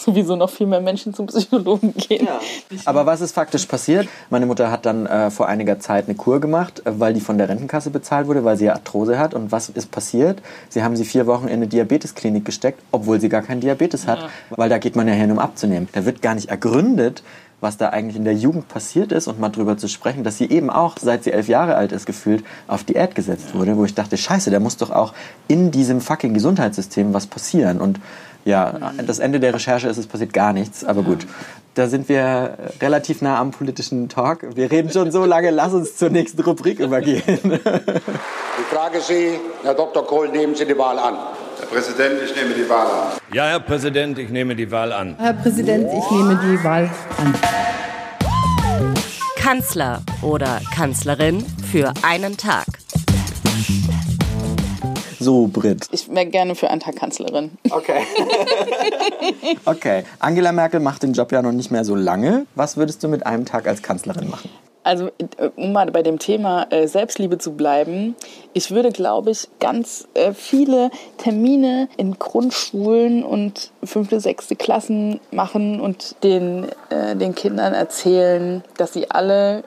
sowieso 0.02 0.36
noch 0.36 0.50
viel 0.50 0.66
mehr 0.66 0.80
Menschen 0.80 1.14
zum 1.14 1.26
Psychologen 1.26 1.94
gehen. 1.94 2.26
Ja. 2.26 2.40
Aber 2.84 3.06
was 3.06 3.20
ist 3.20 3.32
faktisch 3.32 3.66
passiert? 3.66 4.08
Meine 4.30 4.46
Mutter 4.46 4.70
hat 4.70 4.86
dann 4.86 5.06
äh, 5.06 5.30
vor 5.30 5.48
einiger 5.48 5.78
Zeit 5.80 6.06
eine 6.06 6.14
Kur 6.14 6.40
gemacht, 6.40 6.82
äh, 6.84 6.92
weil 6.98 7.14
die 7.14 7.20
von 7.20 7.38
der 7.38 7.48
Rentenkasse 7.48 7.90
bezahlt 7.90 8.26
wurde, 8.26 8.44
weil 8.44 8.56
sie 8.56 8.66
ja 8.66 8.74
Arthrose 8.74 9.18
hat. 9.18 9.34
Und 9.34 9.52
was 9.52 9.68
ist 9.68 9.90
passiert? 9.90 10.42
Sie 10.68 10.82
haben 10.82 10.96
sie 10.96 11.04
vier 11.04 11.26
Wochen 11.26 11.46
in 11.46 11.54
eine 11.54 11.66
Diabetesklinik 11.66 12.44
gesteckt, 12.44 12.80
obwohl 12.90 13.20
sie 13.20 13.28
gar 13.28 13.42
keinen 13.42 13.60
Diabetes 13.60 14.06
hat, 14.06 14.20
ja. 14.20 14.28
weil 14.50 14.68
da 14.68 14.78
geht 14.78 14.96
man 14.96 15.08
ja 15.08 15.14
hin, 15.14 15.30
um 15.30 15.38
abzunehmen. 15.38 15.88
Da 15.92 16.04
wird 16.04 16.22
gar 16.22 16.34
nicht 16.34 16.50
ergründet, 16.50 17.22
was 17.62 17.76
da 17.76 17.90
eigentlich 17.90 18.16
in 18.16 18.24
der 18.24 18.34
Jugend 18.34 18.68
passiert 18.68 19.12
ist 19.12 19.28
und 19.28 19.38
mal 19.38 19.48
drüber 19.48 19.78
zu 19.78 19.86
sprechen, 19.88 20.24
dass 20.24 20.36
sie 20.36 20.50
eben 20.50 20.68
auch, 20.68 20.96
seit 21.00 21.22
sie 21.22 21.30
elf 21.30 21.48
Jahre 21.48 21.76
alt 21.76 21.92
ist, 21.92 22.06
gefühlt 22.06 22.44
auf 22.66 22.82
Diät 22.82 23.14
gesetzt 23.14 23.54
wurde, 23.54 23.76
wo 23.76 23.84
ich 23.84 23.94
dachte, 23.94 24.16
scheiße, 24.16 24.50
da 24.50 24.58
muss 24.58 24.76
doch 24.76 24.90
auch 24.90 25.14
in 25.46 25.70
diesem 25.70 26.00
fucking 26.00 26.34
Gesundheitssystem 26.34 27.14
was 27.14 27.28
passieren. 27.28 27.80
Und 27.80 28.00
ja, 28.44 28.92
das 29.07 29.18
Ende 29.18 29.40
der 29.40 29.55
Recherche 29.55 29.88
ist, 29.88 29.98
es 29.98 30.07
passiert 30.07 30.33
gar 30.33 30.52
nichts, 30.52 30.85
aber 30.85 31.02
gut. 31.02 31.26
Da 31.74 31.88
sind 31.88 32.09
wir 32.09 32.59
relativ 32.81 33.22
nah 33.22 33.38
am 33.38 33.50
politischen 33.50 34.09
Talk. 34.09 34.57
Wir 34.57 34.70
reden 34.70 34.90
schon 34.90 35.11
so 35.11 35.24
lange, 35.24 35.50
lass 35.50 35.72
uns 35.72 35.96
zur 35.96 36.11
nächsten 36.11 36.42
Rubrik 36.42 36.78
übergehen. 36.81 37.22
Ich 38.59 38.78
frage 38.78 39.00
Sie, 39.00 39.38
Herr 39.64 39.74
Dr. 39.74 40.07
Kohl, 40.07 40.28
nehmen 40.28 40.55
Sie 40.55 40.64
die 40.64 40.76
Wahl 40.76 40.98
an. 40.98 41.14
Herr 41.59 41.66
Präsident, 41.66 42.20
ich 42.24 42.37
nehme 42.37 42.55
die 42.55 42.68
Wahl 42.68 42.87
an. 42.87 43.09
Ja, 43.33 43.46
Herr 43.46 43.61
Präsident, 43.61 44.18
ich 44.18 44.28
nehme 44.31 44.55
die 44.55 44.70
Wahl 44.70 44.92
an. 44.92 45.16
Herr 45.18 45.33
Präsident, 45.33 45.88
ich 45.92 46.11
nehme 46.11 46.38
die 46.42 46.62
Wahl 46.62 46.90
an. 47.18 47.35
Kanzler 49.37 50.02
oder 50.22 50.61
Kanzlerin 50.74 51.44
für 51.70 51.92
einen 52.02 52.37
Tag. 52.37 52.66
So, 55.22 55.46
Brit. 55.46 55.87
Ich 55.92 56.12
wäre 56.12 56.26
gerne 56.26 56.56
für 56.56 56.68
einen 56.68 56.80
Tag 56.80 56.96
Kanzlerin. 56.96 57.52
Okay. 57.70 58.02
okay. 59.64 60.04
Angela 60.18 60.50
Merkel 60.50 60.80
macht 60.80 61.04
den 61.04 61.12
Job 61.12 61.30
ja 61.30 61.42
noch 61.42 61.52
nicht 61.52 61.70
mehr 61.70 61.85
so 61.85 61.94
lange. 61.94 62.46
Was 62.56 62.76
würdest 62.76 63.04
du 63.04 63.08
mit 63.08 63.24
einem 63.24 63.44
Tag 63.44 63.68
als 63.68 63.82
Kanzlerin 63.82 64.28
machen? 64.28 64.50
Also, 64.85 65.11
um 65.54 65.72
mal 65.72 65.88
bei 65.92 66.02
dem 66.02 66.18
Thema 66.18 66.66
äh, 66.70 66.88
Selbstliebe 66.88 67.38
zu 67.38 67.52
bleiben, 67.52 68.16
ich 68.52 68.72
würde, 68.72 68.90
glaube 68.90 69.30
ich, 69.30 69.46
ganz 69.61 70.08
äh, 70.14 70.32
viele 70.32 70.90
Termine 71.18 71.88
in 71.96 72.18
Grundschulen 72.18 73.22
und 73.22 73.70
fünfte, 73.85 74.18
sechste 74.18 74.56
Klassen 74.56 75.20
machen 75.30 75.80
und 75.80 76.16
den, 76.24 76.66
äh, 76.90 77.14
den 77.14 77.37
Kindern 77.37 77.74
erzählen, 77.74 78.64
dass 78.76 78.92
sie 78.92 79.08
alle 79.08 79.62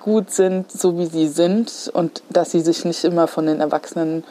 gut 0.00 0.30
sind, 0.30 0.70
so 0.72 0.98
wie 0.98 1.06
sie 1.06 1.28
sind 1.28 1.90
und 1.92 2.22
dass 2.30 2.50
sie 2.50 2.60
sich 2.60 2.84
nicht 2.84 3.04
immer 3.04 3.28
von 3.28 3.46
den 3.46 3.60
Erwachsenen 3.60 4.24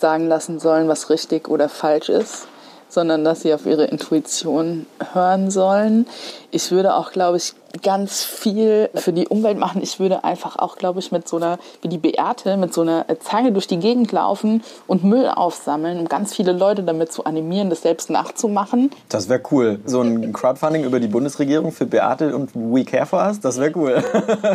sagen 0.00 0.28
lassen 0.28 0.58
sollen, 0.58 0.88
was 0.88 1.10
richtig 1.10 1.48
oder 1.48 1.68
falsch 1.68 2.08
ist, 2.08 2.46
sondern 2.88 3.24
dass 3.24 3.42
sie 3.42 3.54
auf 3.54 3.66
ihre 3.66 3.84
Intuition 3.84 4.86
hören 5.12 5.50
sollen. 5.50 6.06
Ich 6.50 6.70
würde 6.70 6.94
auch, 6.94 7.12
glaube 7.12 7.36
ich, 7.36 7.54
ganz 7.82 8.24
viel 8.24 8.88
für 8.94 9.12
die 9.12 9.28
Umwelt 9.28 9.58
machen. 9.58 9.82
Ich 9.82 10.00
würde 10.00 10.24
einfach 10.24 10.56
auch, 10.56 10.76
glaube 10.76 11.00
ich, 11.00 11.12
mit 11.12 11.28
so 11.28 11.36
einer, 11.36 11.58
wie 11.82 11.88
die 11.88 11.98
Beate, 11.98 12.56
mit 12.56 12.72
so 12.72 12.80
einer 12.80 13.04
Zange 13.20 13.52
durch 13.52 13.66
die 13.66 13.78
Gegend 13.78 14.10
laufen 14.12 14.62
und 14.86 15.04
Müll 15.04 15.28
aufsammeln, 15.28 15.98
um 15.98 16.08
ganz 16.08 16.34
viele 16.34 16.52
Leute 16.52 16.82
damit 16.82 17.12
zu 17.12 17.24
animieren, 17.24 17.68
das 17.68 17.82
selbst 17.82 18.08
nachzumachen. 18.08 18.90
Das 19.08 19.28
wäre 19.28 19.42
cool. 19.50 19.80
So 19.84 20.00
ein 20.00 20.32
Crowdfunding 20.32 20.84
über 20.84 21.00
die 21.00 21.08
Bundesregierung 21.08 21.72
für 21.72 21.86
Beate 21.86 22.34
und 22.34 22.50
We 22.54 22.84
Care 22.84 23.06
for 23.06 23.20
Us, 23.20 23.40
das 23.40 23.60
wäre 23.60 23.72
cool. 23.76 24.02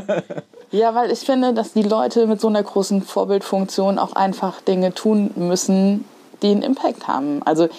ja, 0.72 0.96
weil 0.96 1.12
ich 1.12 1.20
finde, 1.20 1.54
dass 1.54 1.74
die 1.74 1.84
Leute 1.84 2.26
mit 2.26 2.42
so 2.42 2.48
einer 2.48 2.64
großen 2.64 3.04
Vorbildfunktion 3.04 4.00
auch 4.00 4.14
einfach 4.14 4.62
Dinge 4.62 4.94
tun 4.94 5.32
müssen, 5.36 6.06
die 6.42 6.52
einen 6.52 6.64
Impact 6.64 7.08
haben. 7.08 7.42
Also 7.46 7.70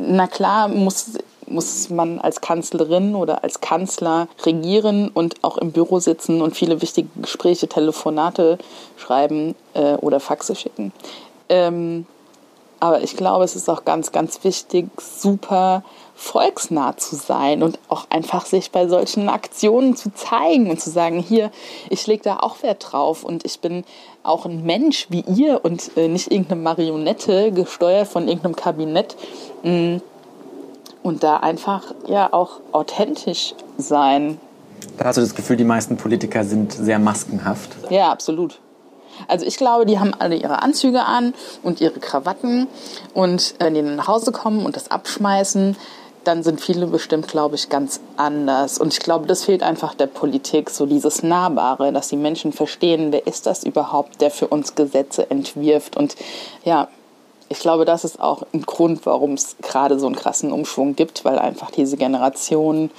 na 0.00 0.26
klar 0.26 0.68
muss 0.68 1.12
muss 1.50 1.90
man 1.90 2.20
als 2.20 2.40
Kanzlerin 2.40 3.14
oder 3.14 3.42
als 3.42 3.60
Kanzler 3.60 4.28
regieren 4.44 5.08
und 5.08 5.42
auch 5.42 5.58
im 5.58 5.72
Büro 5.72 5.98
sitzen 5.98 6.40
und 6.42 6.56
viele 6.56 6.80
wichtige 6.80 7.08
Gespräche, 7.16 7.68
Telefonate 7.68 8.56
schreiben 8.96 9.54
äh, 9.74 9.94
oder 9.94 10.20
Faxe 10.20 10.54
schicken. 10.54 10.92
Ähm, 11.48 12.06
aber 12.78 13.02
ich 13.02 13.16
glaube, 13.16 13.44
es 13.44 13.56
ist 13.56 13.68
auch 13.68 13.84
ganz, 13.84 14.12
ganz 14.12 14.42
wichtig, 14.44 14.88
super 14.98 15.82
volksnah 16.20 16.98
zu 16.98 17.16
sein 17.16 17.62
und 17.62 17.78
auch 17.88 18.04
einfach 18.10 18.44
sich 18.44 18.70
bei 18.70 18.86
solchen 18.86 19.30
Aktionen 19.30 19.96
zu 19.96 20.12
zeigen 20.12 20.70
und 20.70 20.78
zu 20.78 20.90
sagen, 20.90 21.18
hier, 21.18 21.50
ich 21.88 22.06
lege 22.06 22.22
da 22.22 22.36
auch 22.36 22.62
Wert 22.62 22.92
drauf 22.92 23.24
und 23.24 23.46
ich 23.46 23.60
bin 23.60 23.84
auch 24.22 24.44
ein 24.44 24.62
Mensch 24.64 25.06
wie 25.08 25.22
ihr 25.22 25.64
und 25.64 25.96
äh, 25.96 26.08
nicht 26.08 26.30
irgendeine 26.30 26.60
Marionette 26.60 27.52
gesteuert 27.52 28.06
von 28.06 28.28
irgendeinem 28.28 28.54
Kabinett. 28.54 29.16
Mm, 29.62 29.96
und 31.02 31.22
da 31.22 31.38
einfach 31.38 31.94
ja 32.06 32.30
auch 32.30 32.60
authentisch 32.72 33.54
sein. 33.78 34.38
Da 34.98 35.06
hast 35.06 35.16
du 35.16 35.22
das 35.22 35.34
Gefühl, 35.34 35.56
die 35.56 35.64
meisten 35.64 35.96
Politiker 35.96 36.44
sind 36.44 36.74
sehr 36.74 36.98
maskenhaft. 36.98 37.70
Ja, 37.88 38.12
absolut. 38.12 38.60
Also 39.26 39.46
ich 39.46 39.56
glaube, 39.56 39.86
die 39.86 39.98
haben 39.98 40.12
alle 40.18 40.36
ihre 40.36 40.62
Anzüge 40.62 41.02
an 41.02 41.32
und 41.62 41.80
ihre 41.80 41.98
Krawatten 41.98 42.66
und 43.14 43.54
wenn 43.58 43.72
die 43.72 43.82
nach 43.82 44.08
Hause 44.08 44.32
kommen 44.32 44.66
und 44.66 44.76
das 44.76 44.90
abschmeißen, 44.90 45.76
dann 46.24 46.42
sind 46.42 46.60
viele 46.60 46.86
bestimmt, 46.86 47.28
glaube 47.28 47.54
ich, 47.54 47.68
ganz 47.68 48.00
anders. 48.16 48.78
Und 48.78 48.92
ich 48.92 49.00
glaube, 49.00 49.26
das 49.26 49.44
fehlt 49.44 49.62
einfach 49.62 49.94
der 49.94 50.06
Politik, 50.06 50.70
so 50.70 50.86
dieses 50.86 51.22
Nahbare, 51.22 51.92
dass 51.92 52.08
die 52.08 52.16
Menschen 52.16 52.52
verstehen, 52.52 53.12
wer 53.12 53.26
ist 53.26 53.46
das 53.46 53.64
überhaupt, 53.64 54.20
der 54.20 54.30
für 54.30 54.48
uns 54.48 54.74
Gesetze 54.74 55.30
entwirft. 55.30 55.96
Und 55.96 56.16
ja, 56.64 56.88
ich 57.48 57.58
glaube, 57.58 57.84
das 57.84 58.04
ist 58.04 58.20
auch 58.20 58.42
ein 58.52 58.62
Grund, 58.62 59.06
warum 59.06 59.32
es 59.34 59.56
gerade 59.62 59.98
so 59.98 60.06
einen 60.06 60.16
krassen 60.16 60.52
Umschwung 60.52 60.94
gibt, 60.94 61.24
weil 61.24 61.38
einfach 61.38 61.70
diese 61.70 61.96
Generation 61.96 62.90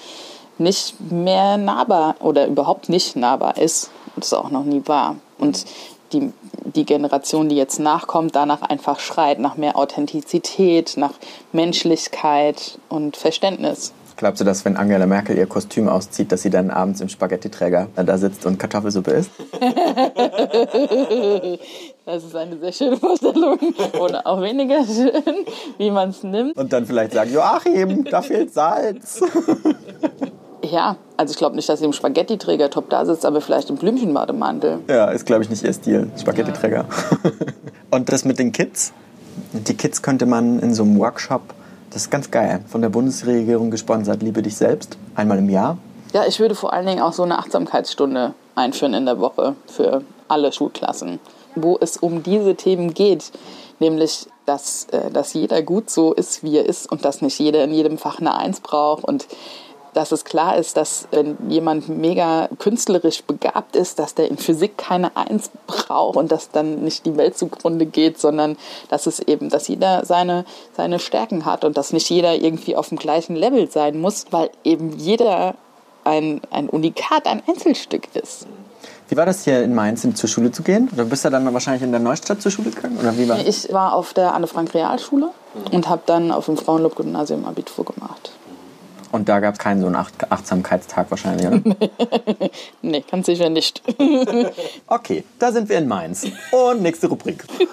nicht 0.58 1.00
mehr 1.00 1.58
nahbar 1.58 2.16
oder 2.20 2.48
überhaupt 2.48 2.90
nicht 2.90 3.16
nahbar 3.16 3.58
ist 3.58 3.92
und 4.16 4.24
es 4.24 4.34
auch 4.34 4.50
noch 4.50 4.64
nie 4.64 4.82
war. 4.86 5.16
Und 5.38 5.66
die, 6.14 6.32
die 6.76 6.86
Generation, 6.86 7.50
die 7.50 7.56
jetzt 7.56 7.80
nachkommt, 7.80 8.36
danach 8.36 8.62
einfach 8.62 9.00
schreit, 9.00 9.40
nach 9.40 9.58
mehr 9.58 9.76
Authentizität, 9.76 10.94
nach 10.98 11.14
Menschlichkeit 11.52 12.80
und 12.90 13.18
Verständnis. 13.18 13.94
Glaubst 14.18 14.40
du, 14.40 14.46
dass 14.46 14.66
wenn 14.66 14.78
Angela 14.78 15.08
Merkel 15.08 15.38
ihr 15.38 15.48
Kostüm 15.48 15.90
auszieht, 15.90 16.32
dass 16.32 16.44
sie 16.44 16.52
dann 16.52 16.70
abends 16.70 17.02
im 17.02 17.10
Spaghetti-Träger 17.10 17.88
da 17.96 18.18
sitzt 18.18 18.46
und 18.46 18.60
Kartoffelsuppe 18.60 19.12
isst? 19.12 19.32
Das 22.04 22.24
ist 22.24 22.36
eine 22.36 22.58
sehr 22.58 22.74
schöne 22.74 22.98
Vorstellung. 22.98 23.60
Oder 24.00 24.26
auch 24.26 24.42
weniger 24.42 24.84
schön, 24.86 25.46
wie 25.78 25.92
man 25.92 26.10
es 26.10 26.24
nimmt. 26.24 26.58
Und 26.58 26.74
dann 26.74 26.86
vielleicht 26.86 27.14
sagen, 27.14 27.32
Joachim, 27.32 28.04
da 28.06 28.22
fehlt 28.22 28.54
Salz. 28.54 29.22
Ja, 30.72 30.96
also 31.18 31.32
ich 31.32 31.38
glaube 31.38 31.58
nicht, 31.58 31.68
dass 31.68 31.80
sie 31.80 31.86
im 31.86 31.92
Spaghetti-Träger 31.92 32.70
top 32.70 32.90
da 32.90 33.06
sitzt, 33.06 33.26
aber 33.26 33.42
vielleicht 33.42 33.70
im 33.70 33.76
Blümchenbademantel. 33.76 34.80
Ja, 34.88 35.12
ist, 35.12 35.26
glaube 35.26 35.44
ich, 35.44 35.50
nicht 35.50 35.64
ihr 35.64 35.74
Stil. 35.74 36.10
Spaghetti-Träger. 36.18 36.86
Und 37.92 38.12
das 38.12 38.24
mit 38.24 38.40
den 38.40 38.54
Kids? 38.54 38.94
Die 39.52 39.74
Kids 39.76 40.02
könnte 40.02 40.26
man 40.26 40.60
in 40.60 40.74
so 40.74 40.84
einem 40.84 40.98
Workshop, 40.98 41.42
das 41.90 42.04
ist 42.04 42.10
ganz 42.10 42.32
geil, 42.32 42.64
von 42.68 42.82
der 42.82 42.88
Bundesregierung 42.88 43.70
gesponsert, 43.70 44.24
Liebe 44.24 44.42
dich 44.42 44.56
selbst, 44.56 44.98
einmal 45.14 45.40
im 45.40 45.50
Jahr. 45.50 45.78
Ja, 46.14 46.26
ich 46.26 46.40
würde 46.40 46.56
vor 46.56 46.72
allen 46.72 46.86
Dingen 46.86 47.02
auch 47.02 47.14
so 47.14 47.24
eine 47.24 47.38
Achtsamkeitsstunde 47.38 48.34
einführen 48.56 48.94
in 48.94 49.06
der 49.06 49.20
Woche 49.20 49.56
für 49.68 50.04
alle 50.30 50.54
Schulklassen, 50.54 51.20
wo 51.56 51.78
es 51.82 51.98
um 51.98 52.24
diese 52.24 52.56
Themen 52.56 52.94
geht, 52.94 53.32
nämlich 53.80 54.28
dass, 54.46 54.88
äh, 54.92 55.12
dass 55.12 55.34
jeder 55.34 55.62
gut 55.62 55.90
so 55.90 56.14
ist, 56.14 56.44
wie 56.44 56.58
er 56.58 56.66
ist 56.66 56.90
und 56.90 57.04
dass 57.04 57.22
nicht 57.22 57.40
jeder 57.40 57.64
in 57.64 57.74
jedem 57.74 57.98
Fach 57.98 58.20
eine 58.20 58.36
Eins 58.36 58.62
braucht 58.62 59.04
und 59.04 59.28
dass 59.94 60.12
es 60.12 60.24
klar 60.24 60.58
ist, 60.58 60.78
dass 60.78 61.08
wenn 61.12 61.38
jemand 61.50 61.90
mega 61.90 62.50
künstlerisch 62.60 63.24
begabt 63.24 63.76
ist, 63.76 64.00
dass 64.00 64.16
der 64.16 64.30
in 64.30 64.38
Physik 64.38 64.78
keine 64.78 65.16
Eins 65.18 65.52
braucht 65.68 66.18
und 66.18 66.32
dass 66.32 66.50
dann 66.52 66.84
nicht 66.84 67.06
die 67.06 67.18
Welt 67.18 67.38
zugrunde 67.38 67.86
geht, 67.86 68.20
sondern 68.20 68.58
dass 68.90 69.06
es 69.06 69.20
eben, 69.20 69.50
dass 69.50 69.68
jeder 69.68 70.06
seine, 70.06 70.46
seine 70.76 71.00
Stärken 71.00 71.46
hat 71.46 71.66
und 71.66 71.78
dass 71.78 71.94
nicht 71.94 72.10
jeder 72.10 72.36
irgendwie 72.36 72.76
auf 72.76 72.90
dem 72.90 72.98
gleichen 72.98 73.36
Level 73.36 73.70
sein 73.70 74.00
muss, 74.00 74.26
weil 74.32 74.50
eben 74.64 74.98
jeder 74.98 75.56
ein, 76.04 76.42
ein 76.52 76.70
Unikat, 76.70 77.28
ein 77.28 77.44
Einzelstück 77.48 78.16
ist. 78.16 78.48
Wie 79.10 79.18
war 79.18 79.26
das 79.26 79.44
hier 79.44 79.62
in 79.62 79.76
Mainz, 79.76 80.08
zur 80.16 80.30
Schule 80.30 80.54
zu 80.54 80.64
gehen? 80.64 80.90
Du 80.96 81.04
bist 81.06 81.26
ja 81.26 81.30
dann 81.30 81.54
wahrscheinlich 81.54 81.84
in 81.84 81.92
der 81.92 82.00
Neustadt 82.00 82.42
zur 82.42 82.50
Schule 82.50 82.70
gegangen? 82.70 82.98
Oder 82.98 83.18
wie 83.18 83.28
war? 83.28 83.40
Ich 83.40 83.72
war 83.74 83.94
auf 83.94 84.14
der 84.14 84.34
Anne-Frank-Realschule 84.34 85.32
und 85.72 85.90
habe 85.90 86.02
dann 86.06 86.32
auf 86.32 86.46
dem 86.46 86.56
Frauenlob-Gymnasium 86.56 87.46
Abitur 87.46 87.84
gemacht. 87.84 88.31
Und 89.12 89.28
da 89.28 89.40
gab 89.40 89.54
es 89.56 89.60
keinen 89.60 89.82
so 89.82 89.88
einen 89.88 89.96
Acht 89.96 90.32
Achtsamkeitstag 90.32 91.12
wahrscheinlich, 91.12 91.48
oder? 91.48 91.62
Nee, 92.82 93.04
ganz 93.10 93.26
sicher 93.26 93.50
nicht. 93.50 93.82
Okay, 94.88 95.24
da 95.40 95.52
sind 95.52 95.70
wir 95.70 95.78
in 95.78 95.88
Mainz. 95.88 96.26
Und 96.52 96.82
nächste 96.82 97.08
Rubrik. 97.08 97.46
Wähle 97.60 97.70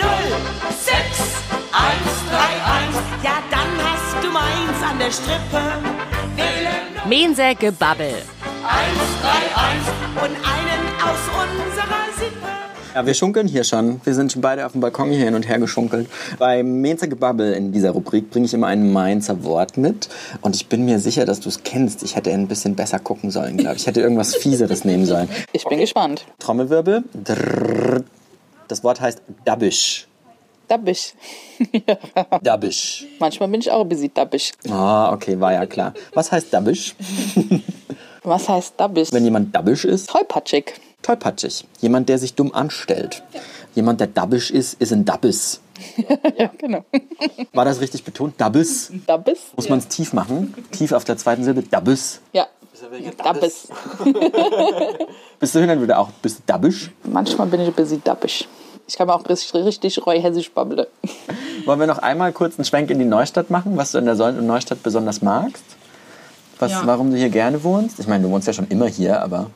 0, 0.00 0.08
6, 0.70 0.96
1, 1.72 1.94
3, 2.30 2.38
1. 2.38 2.96
Ja, 3.22 3.42
dann 3.50 3.70
hast 3.84 4.24
du 4.24 4.30
meins 4.30 4.82
an 4.90 4.98
der 4.98 5.10
Strippe. 5.10 5.62
Wähle 6.36 6.70
0, 7.04 7.08
Mensäge 7.08 7.72
Babbel. 7.72 8.06
1, 8.06 8.22
3, 9.22 9.28
1 9.62 10.24
und 10.24 10.36
einen 10.36 10.82
aus 11.00 11.22
unserer. 11.42 12.03
Ja, 12.94 13.04
wir 13.04 13.14
schunkeln 13.14 13.48
hier 13.48 13.64
schon. 13.64 14.00
Wir 14.04 14.14
sind 14.14 14.30
schon 14.30 14.40
beide 14.40 14.64
auf 14.64 14.70
dem 14.70 14.80
Balkon 14.80 15.10
hier 15.10 15.24
hin 15.24 15.34
und 15.34 15.48
her 15.48 15.58
geschunkelt. 15.58 16.08
Bei 16.38 16.62
Mainzer 16.62 17.08
Gebabbel 17.08 17.52
in 17.54 17.72
dieser 17.72 17.90
Rubrik 17.90 18.30
bringe 18.30 18.46
ich 18.46 18.54
immer 18.54 18.68
ein 18.68 18.92
Mainzer 18.92 19.42
Wort 19.42 19.76
mit. 19.76 20.08
Und 20.42 20.54
ich 20.54 20.68
bin 20.68 20.84
mir 20.84 21.00
sicher, 21.00 21.24
dass 21.24 21.40
du 21.40 21.48
es 21.48 21.64
kennst. 21.64 22.04
Ich 22.04 22.14
hätte 22.14 22.30
ein 22.32 22.46
bisschen 22.46 22.76
besser 22.76 23.00
gucken 23.00 23.32
sollen, 23.32 23.56
glaube 23.56 23.74
ich. 23.74 23.82
Ich 23.82 23.86
hätte 23.88 24.00
irgendwas 24.00 24.36
Fieseres 24.36 24.84
nehmen 24.84 25.06
sollen. 25.06 25.28
Ich 25.52 25.64
bin 25.64 25.80
gespannt. 25.80 26.24
Trommelwirbel. 26.38 27.02
Das 28.68 28.84
Wort 28.84 29.00
heißt 29.00 29.22
dabbisch. 29.44 30.06
Dabbisch. 30.68 31.14
Dabbisch. 32.42 33.06
Manchmal 33.18 33.48
bin 33.48 33.60
ich 33.60 33.70
auch 33.72 33.80
ein 33.80 33.88
bisschen 33.88 34.12
dabbisch. 34.14 34.52
Ah, 34.70 35.12
okay, 35.12 35.38
war 35.40 35.52
ja 35.52 35.66
klar. 35.66 35.94
Was 36.14 36.30
heißt 36.30 36.46
dabbisch? 36.52 36.94
Was 38.22 38.48
heißt 38.48 38.74
dabbisch? 38.76 39.08
Wenn 39.12 39.24
jemand 39.24 39.54
dabbisch 39.54 39.84
ist, 39.84 40.08
Tollpatschig. 40.08 40.74
Tollpatschig. 41.04 41.64
Jemand, 41.80 42.08
der 42.08 42.18
sich 42.18 42.34
dumm 42.34 42.52
anstellt. 42.52 43.22
Jemand, 43.74 44.00
der 44.00 44.08
dabbisch 44.08 44.50
ist, 44.50 44.80
ist 44.80 44.92
ein 44.92 45.04
Dabbis. 45.04 45.60
Ja, 46.38 46.50
genau. 46.56 46.84
War 47.52 47.64
das 47.64 47.80
richtig 47.80 48.04
betont? 48.04 48.40
Dabbis. 48.40 48.92
Dabbis? 49.06 49.38
Muss 49.56 49.68
man 49.68 49.80
es 49.80 49.88
tief 49.88 50.12
machen? 50.12 50.54
Tief 50.70 50.92
auf 50.92 51.04
der 51.04 51.16
zweiten 51.16 51.44
Silbe. 51.44 51.62
Dabbis. 51.62 52.20
Ja. 52.32 52.46
Dabbis. 53.22 53.68
Bist 55.38 55.54
du 55.54 55.60
hin 55.60 55.70
und 55.70 55.82
wieder 55.82 55.98
auch 55.98 56.10
bist 56.22 56.38
du 56.38 56.42
dabbisch? 56.46 56.90
Manchmal 57.04 57.46
bin 57.48 57.60
ich 57.60 57.68
ein 57.68 57.74
bisschen 57.74 58.02
dabbisch. 58.04 58.48
Ich 58.86 58.96
kann 58.96 59.08
auch 59.10 59.28
richtig, 59.28 59.54
richtig 59.54 60.06
reuhessisch 60.06 60.50
babbeln. 60.50 60.86
Wollen 61.64 61.80
wir 61.80 61.86
noch 61.86 61.98
einmal 61.98 62.32
kurz 62.32 62.58
einen 62.58 62.64
Schwenk 62.64 62.90
in 62.90 62.98
die 62.98 63.04
Neustadt 63.04 63.50
machen, 63.50 63.76
was 63.76 63.92
du 63.92 63.98
in 63.98 64.04
der 64.06 64.14
Neustadt 64.32 64.82
besonders 64.82 65.22
magst? 65.22 65.64
Was, 66.58 66.86
Warum 66.86 67.10
du 67.10 67.16
hier 67.16 67.30
gerne 67.30 67.62
wohnst? 67.64 67.98
Ich 67.98 68.06
meine, 68.06 68.24
du 68.24 68.30
wohnst 68.30 68.46
ja 68.46 68.52
schon 68.52 68.68
immer 68.68 68.86
hier, 68.86 69.22
aber 69.22 69.50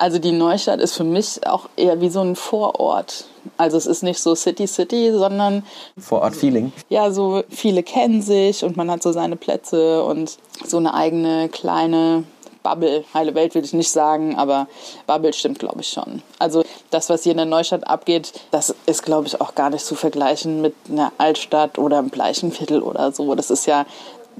Also 0.00 0.18
die 0.18 0.32
Neustadt 0.32 0.80
ist 0.80 0.94
für 0.94 1.04
mich 1.04 1.46
auch 1.46 1.68
eher 1.76 2.00
wie 2.00 2.08
so 2.08 2.22
ein 2.22 2.34
Vorort. 2.34 3.26
Also 3.58 3.76
es 3.76 3.84
ist 3.84 4.02
nicht 4.02 4.18
so 4.18 4.34
City 4.34 4.66
City, 4.66 5.12
sondern 5.12 5.62
Vorort-Feeling. 5.98 6.72
ja, 6.88 7.10
so 7.10 7.42
viele 7.50 7.82
kennen 7.82 8.22
sich 8.22 8.64
und 8.64 8.78
man 8.78 8.90
hat 8.90 9.02
so 9.02 9.12
seine 9.12 9.36
Plätze 9.36 10.02
und 10.02 10.38
so 10.64 10.78
eine 10.78 10.94
eigene 10.94 11.50
kleine 11.50 12.24
Bubble. 12.62 13.04
Heile 13.12 13.34
Welt 13.34 13.54
will 13.54 13.62
ich 13.62 13.74
nicht 13.74 13.90
sagen, 13.90 14.36
aber 14.36 14.68
Bubble 15.06 15.34
stimmt, 15.34 15.58
glaube 15.58 15.82
ich, 15.82 15.88
schon. 15.88 16.22
Also 16.38 16.64
das, 16.90 17.10
was 17.10 17.24
hier 17.24 17.32
in 17.32 17.38
der 17.38 17.44
Neustadt 17.44 17.86
abgeht, 17.86 18.32
das 18.52 18.74
ist, 18.86 19.02
glaube 19.02 19.26
ich, 19.26 19.38
auch 19.42 19.54
gar 19.54 19.68
nicht 19.68 19.84
zu 19.84 19.96
vergleichen 19.96 20.62
mit 20.62 20.74
einer 20.88 21.12
Altstadt 21.18 21.78
oder 21.78 21.98
einem 21.98 22.08
Bleichenviertel 22.08 22.80
oder 22.80 23.12
so. 23.12 23.34
Das 23.34 23.50
ist 23.50 23.66
ja 23.66 23.84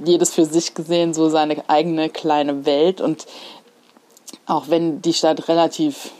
jedes 0.04 0.32
für 0.32 0.46
sich 0.46 0.74
gesehen 0.74 1.12
so 1.12 1.28
seine 1.28 1.62
eigene 1.68 2.08
kleine 2.08 2.64
Welt 2.64 3.02
und 3.02 3.26
auch 4.50 4.68
wenn 4.68 5.00
die 5.00 5.12
Stadt 5.12 5.48
relativ 5.48 6.10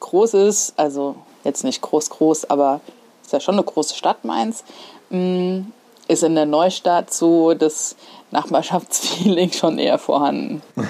groß 0.00 0.34
ist, 0.34 0.74
also 0.76 1.16
jetzt 1.44 1.64
nicht 1.64 1.80
groß, 1.80 2.10
groß, 2.10 2.50
aber 2.50 2.80
ist 3.22 3.32
ja 3.32 3.40
schon 3.40 3.54
eine 3.54 3.64
große 3.64 3.94
Stadt, 3.94 4.24
Mainz, 4.24 4.64
mm, 5.08 5.60
ist 6.06 6.22
in 6.22 6.34
der 6.34 6.44
Neustadt 6.44 7.12
so 7.12 7.54
das 7.54 7.96
Nachbarschaftsfeeling 8.32 9.52
schon 9.58 9.78
eher 9.78 9.98
vorhanden. 9.98 10.62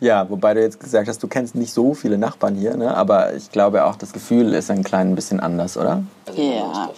Ja, 0.00 0.30
wobei 0.30 0.54
du 0.54 0.60
jetzt 0.60 0.78
gesagt 0.78 1.08
hast, 1.08 1.20
du 1.24 1.26
kennst 1.26 1.56
nicht 1.56 1.72
so 1.72 1.92
viele 1.92 2.18
Nachbarn 2.18 2.54
hier, 2.54 2.76
ne? 2.76 2.96
aber 2.96 3.34
ich 3.34 3.50
glaube 3.50 3.84
auch, 3.84 3.96
das 3.96 4.12
Gefühl 4.12 4.54
ist 4.54 4.70
ein 4.70 4.84
klein 4.84 5.16
bisschen 5.16 5.40
anders, 5.40 5.76
oder? 5.76 6.04
Ja, 6.36 6.90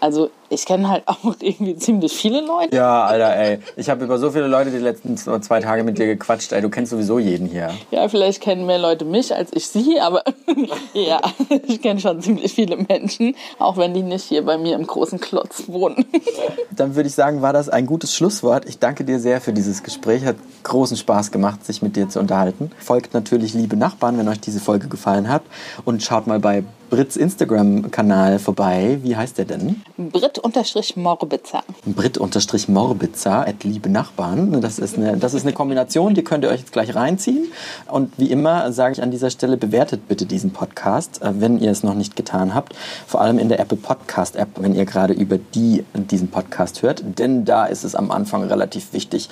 also 0.00 0.30
ich 0.50 0.64
kenne 0.66 0.88
halt 0.88 1.02
auch 1.06 1.34
irgendwie 1.40 1.76
ziemlich 1.76 2.12
viele 2.12 2.40
Leute. 2.40 2.74
Ja, 2.74 3.04
Alter, 3.04 3.36
ey. 3.36 3.58
Ich 3.76 3.90
habe 3.90 4.04
über 4.04 4.18
so 4.18 4.30
viele 4.30 4.46
Leute 4.46 4.70
die 4.70 4.78
letzten 4.78 5.16
zwei 5.16 5.60
Tage 5.60 5.84
mit 5.84 5.98
dir 5.98 6.06
gequatscht, 6.06 6.52
ey. 6.52 6.60
Du 6.60 6.68
kennst 6.68 6.90
sowieso 6.90 7.18
jeden 7.18 7.48
hier. 7.48 7.70
Ja, 7.90 8.08
vielleicht 8.08 8.40
kennen 8.40 8.66
mehr 8.66 8.78
Leute 8.78 9.04
mich 9.04 9.34
als 9.34 9.50
ich 9.52 9.68
sie, 9.68 10.00
aber 10.00 10.22
ja, 10.92 11.20
ich 11.66 11.80
kenne 11.82 12.00
schon 12.00 12.20
ziemlich 12.20 12.52
viele 12.52 12.76
Menschen, 12.76 13.34
auch 13.58 13.76
wenn 13.76 13.94
die 13.94 14.02
nicht 14.02 14.24
hier 14.24 14.44
bei 14.44 14.58
mir 14.58 14.74
im 14.74 14.86
großen 14.86 15.20
Klotz 15.20 15.64
wohnen. 15.68 16.04
Dann 16.70 16.94
würde 16.94 17.08
ich 17.08 17.14
sagen, 17.14 17.42
war 17.42 17.52
das 17.52 17.68
ein 17.68 17.86
gutes 17.86 18.14
Schlusswort. 18.14 18.68
Ich 18.68 18.78
danke 18.78 19.04
dir 19.04 19.18
sehr 19.18 19.40
für 19.40 19.52
dieses 19.52 19.82
Gespräch. 19.82 20.24
Hat 20.24 20.36
großen 20.62 20.96
Spaß 20.96 21.30
gemacht, 21.30 21.64
sich 21.64 21.82
mit 21.82 21.96
dir 21.96 22.08
zu 22.08 22.20
unterhalten. 22.20 22.70
Folgt 22.78 23.14
natürlich 23.14 23.54
Liebe 23.54 23.76
Nachbarn, 23.76 24.18
wenn 24.18 24.28
euch 24.28 24.40
diese 24.40 24.60
Folge 24.60 24.88
gefallen 24.88 25.28
hat. 25.28 25.42
Und 25.84 26.02
schaut 26.02 26.26
mal 26.26 26.38
bei 26.38 26.64
Brits 26.90 27.16
Instagram-Kanal 27.16 28.38
vorbei. 28.38 28.98
Wie 29.02 29.16
heißt 29.16 29.38
der 29.38 29.44
denn? 29.44 29.82
Brit-Morbitzer. 29.96 31.62
Brit-Morbitzer, 31.84 33.46
at 33.46 33.64
Liebe 33.64 33.88
Nachbarn. 33.88 34.60
Das 34.60 34.78
ist, 34.78 34.96
eine, 34.96 35.16
das 35.16 35.34
ist 35.34 35.42
eine 35.42 35.52
Kombination, 35.52 36.14
die 36.14 36.22
könnt 36.22 36.44
ihr 36.44 36.50
euch 36.50 36.60
jetzt 36.60 36.72
gleich 36.72 36.94
reinziehen. 36.94 37.48
Und 37.90 38.18
wie 38.18 38.30
immer 38.30 38.72
sage 38.72 38.94
ich 38.94 39.02
an 39.02 39.10
dieser 39.10 39.30
Stelle, 39.30 39.56
bewertet 39.56 40.08
bitte 40.08 40.26
diesen 40.26 40.52
Podcast, 40.52 41.20
äh, 41.22 41.32
wenn 41.40 41.58
ihr 41.58 41.70
es 41.70 41.82
noch 41.82 41.94
nicht 41.94 42.16
getan 42.16 42.54
habt. 42.54 42.74
Vor 43.06 43.20
allem 43.20 43.38
in 43.38 43.48
der 43.48 43.60
Apple 43.60 43.78
Podcast 43.78 44.36
App, 44.36 44.48
wenn 44.56 44.74
ihr 44.74 44.84
gerade 44.84 45.12
über 45.12 45.38
die 45.38 45.84
diesen 45.94 46.28
Podcast 46.28 46.82
hört. 46.82 47.02
Denn 47.18 47.44
da 47.44 47.66
ist 47.66 47.84
es 47.84 47.94
am 47.94 48.10
Anfang 48.10 48.44
relativ 48.44 48.92
wichtig, 48.92 49.28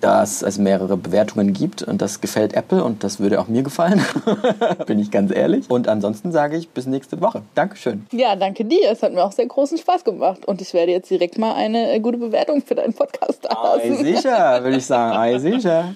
dass 0.00 0.42
es 0.42 0.58
mehrere 0.58 0.96
Bewertungen 0.96 1.52
gibt 1.52 1.82
und 1.82 2.02
das 2.02 2.20
gefällt 2.20 2.54
Apple 2.54 2.82
und 2.82 3.04
das 3.04 3.20
würde 3.20 3.40
auch 3.40 3.48
mir 3.48 3.62
gefallen, 3.62 4.04
bin 4.86 4.98
ich 4.98 5.10
ganz 5.10 5.34
ehrlich. 5.34 5.70
Und 5.70 5.88
ansonsten 5.88 6.32
sage 6.32 6.56
ich 6.56 6.68
bis 6.68 6.86
nächste 6.86 7.20
Woche. 7.20 7.42
Dankeschön. 7.54 8.06
Ja, 8.12 8.36
danke 8.36 8.64
dir. 8.64 8.90
Es 8.90 9.02
hat 9.02 9.12
mir 9.12 9.24
auch 9.24 9.32
sehr 9.32 9.46
großen 9.46 9.78
Spaß 9.78 10.04
gemacht. 10.04 10.46
Und 10.46 10.60
ich 10.60 10.74
werde 10.74 10.92
jetzt 10.92 11.10
direkt 11.10 11.38
mal 11.38 11.54
eine 11.54 11.92
äh, 11.92 12.00
gute 12.00 12.18
Bewertung 12.18 12.62
für 12.62 12.74
deinen 12.74 12.92
Podcast 12.92 13.40
da 13.42 13.74
Ei 13.74 13.92
sicher, 13.94 14.62
würde 14.62 14.76
ich 14.76 14.86
sagen. 14.86 15.16
Ei 15.16 15.38
sicher. 15.38 15.94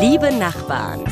Liebe 0.00 0.32
Nachbarn. 0.32 1.04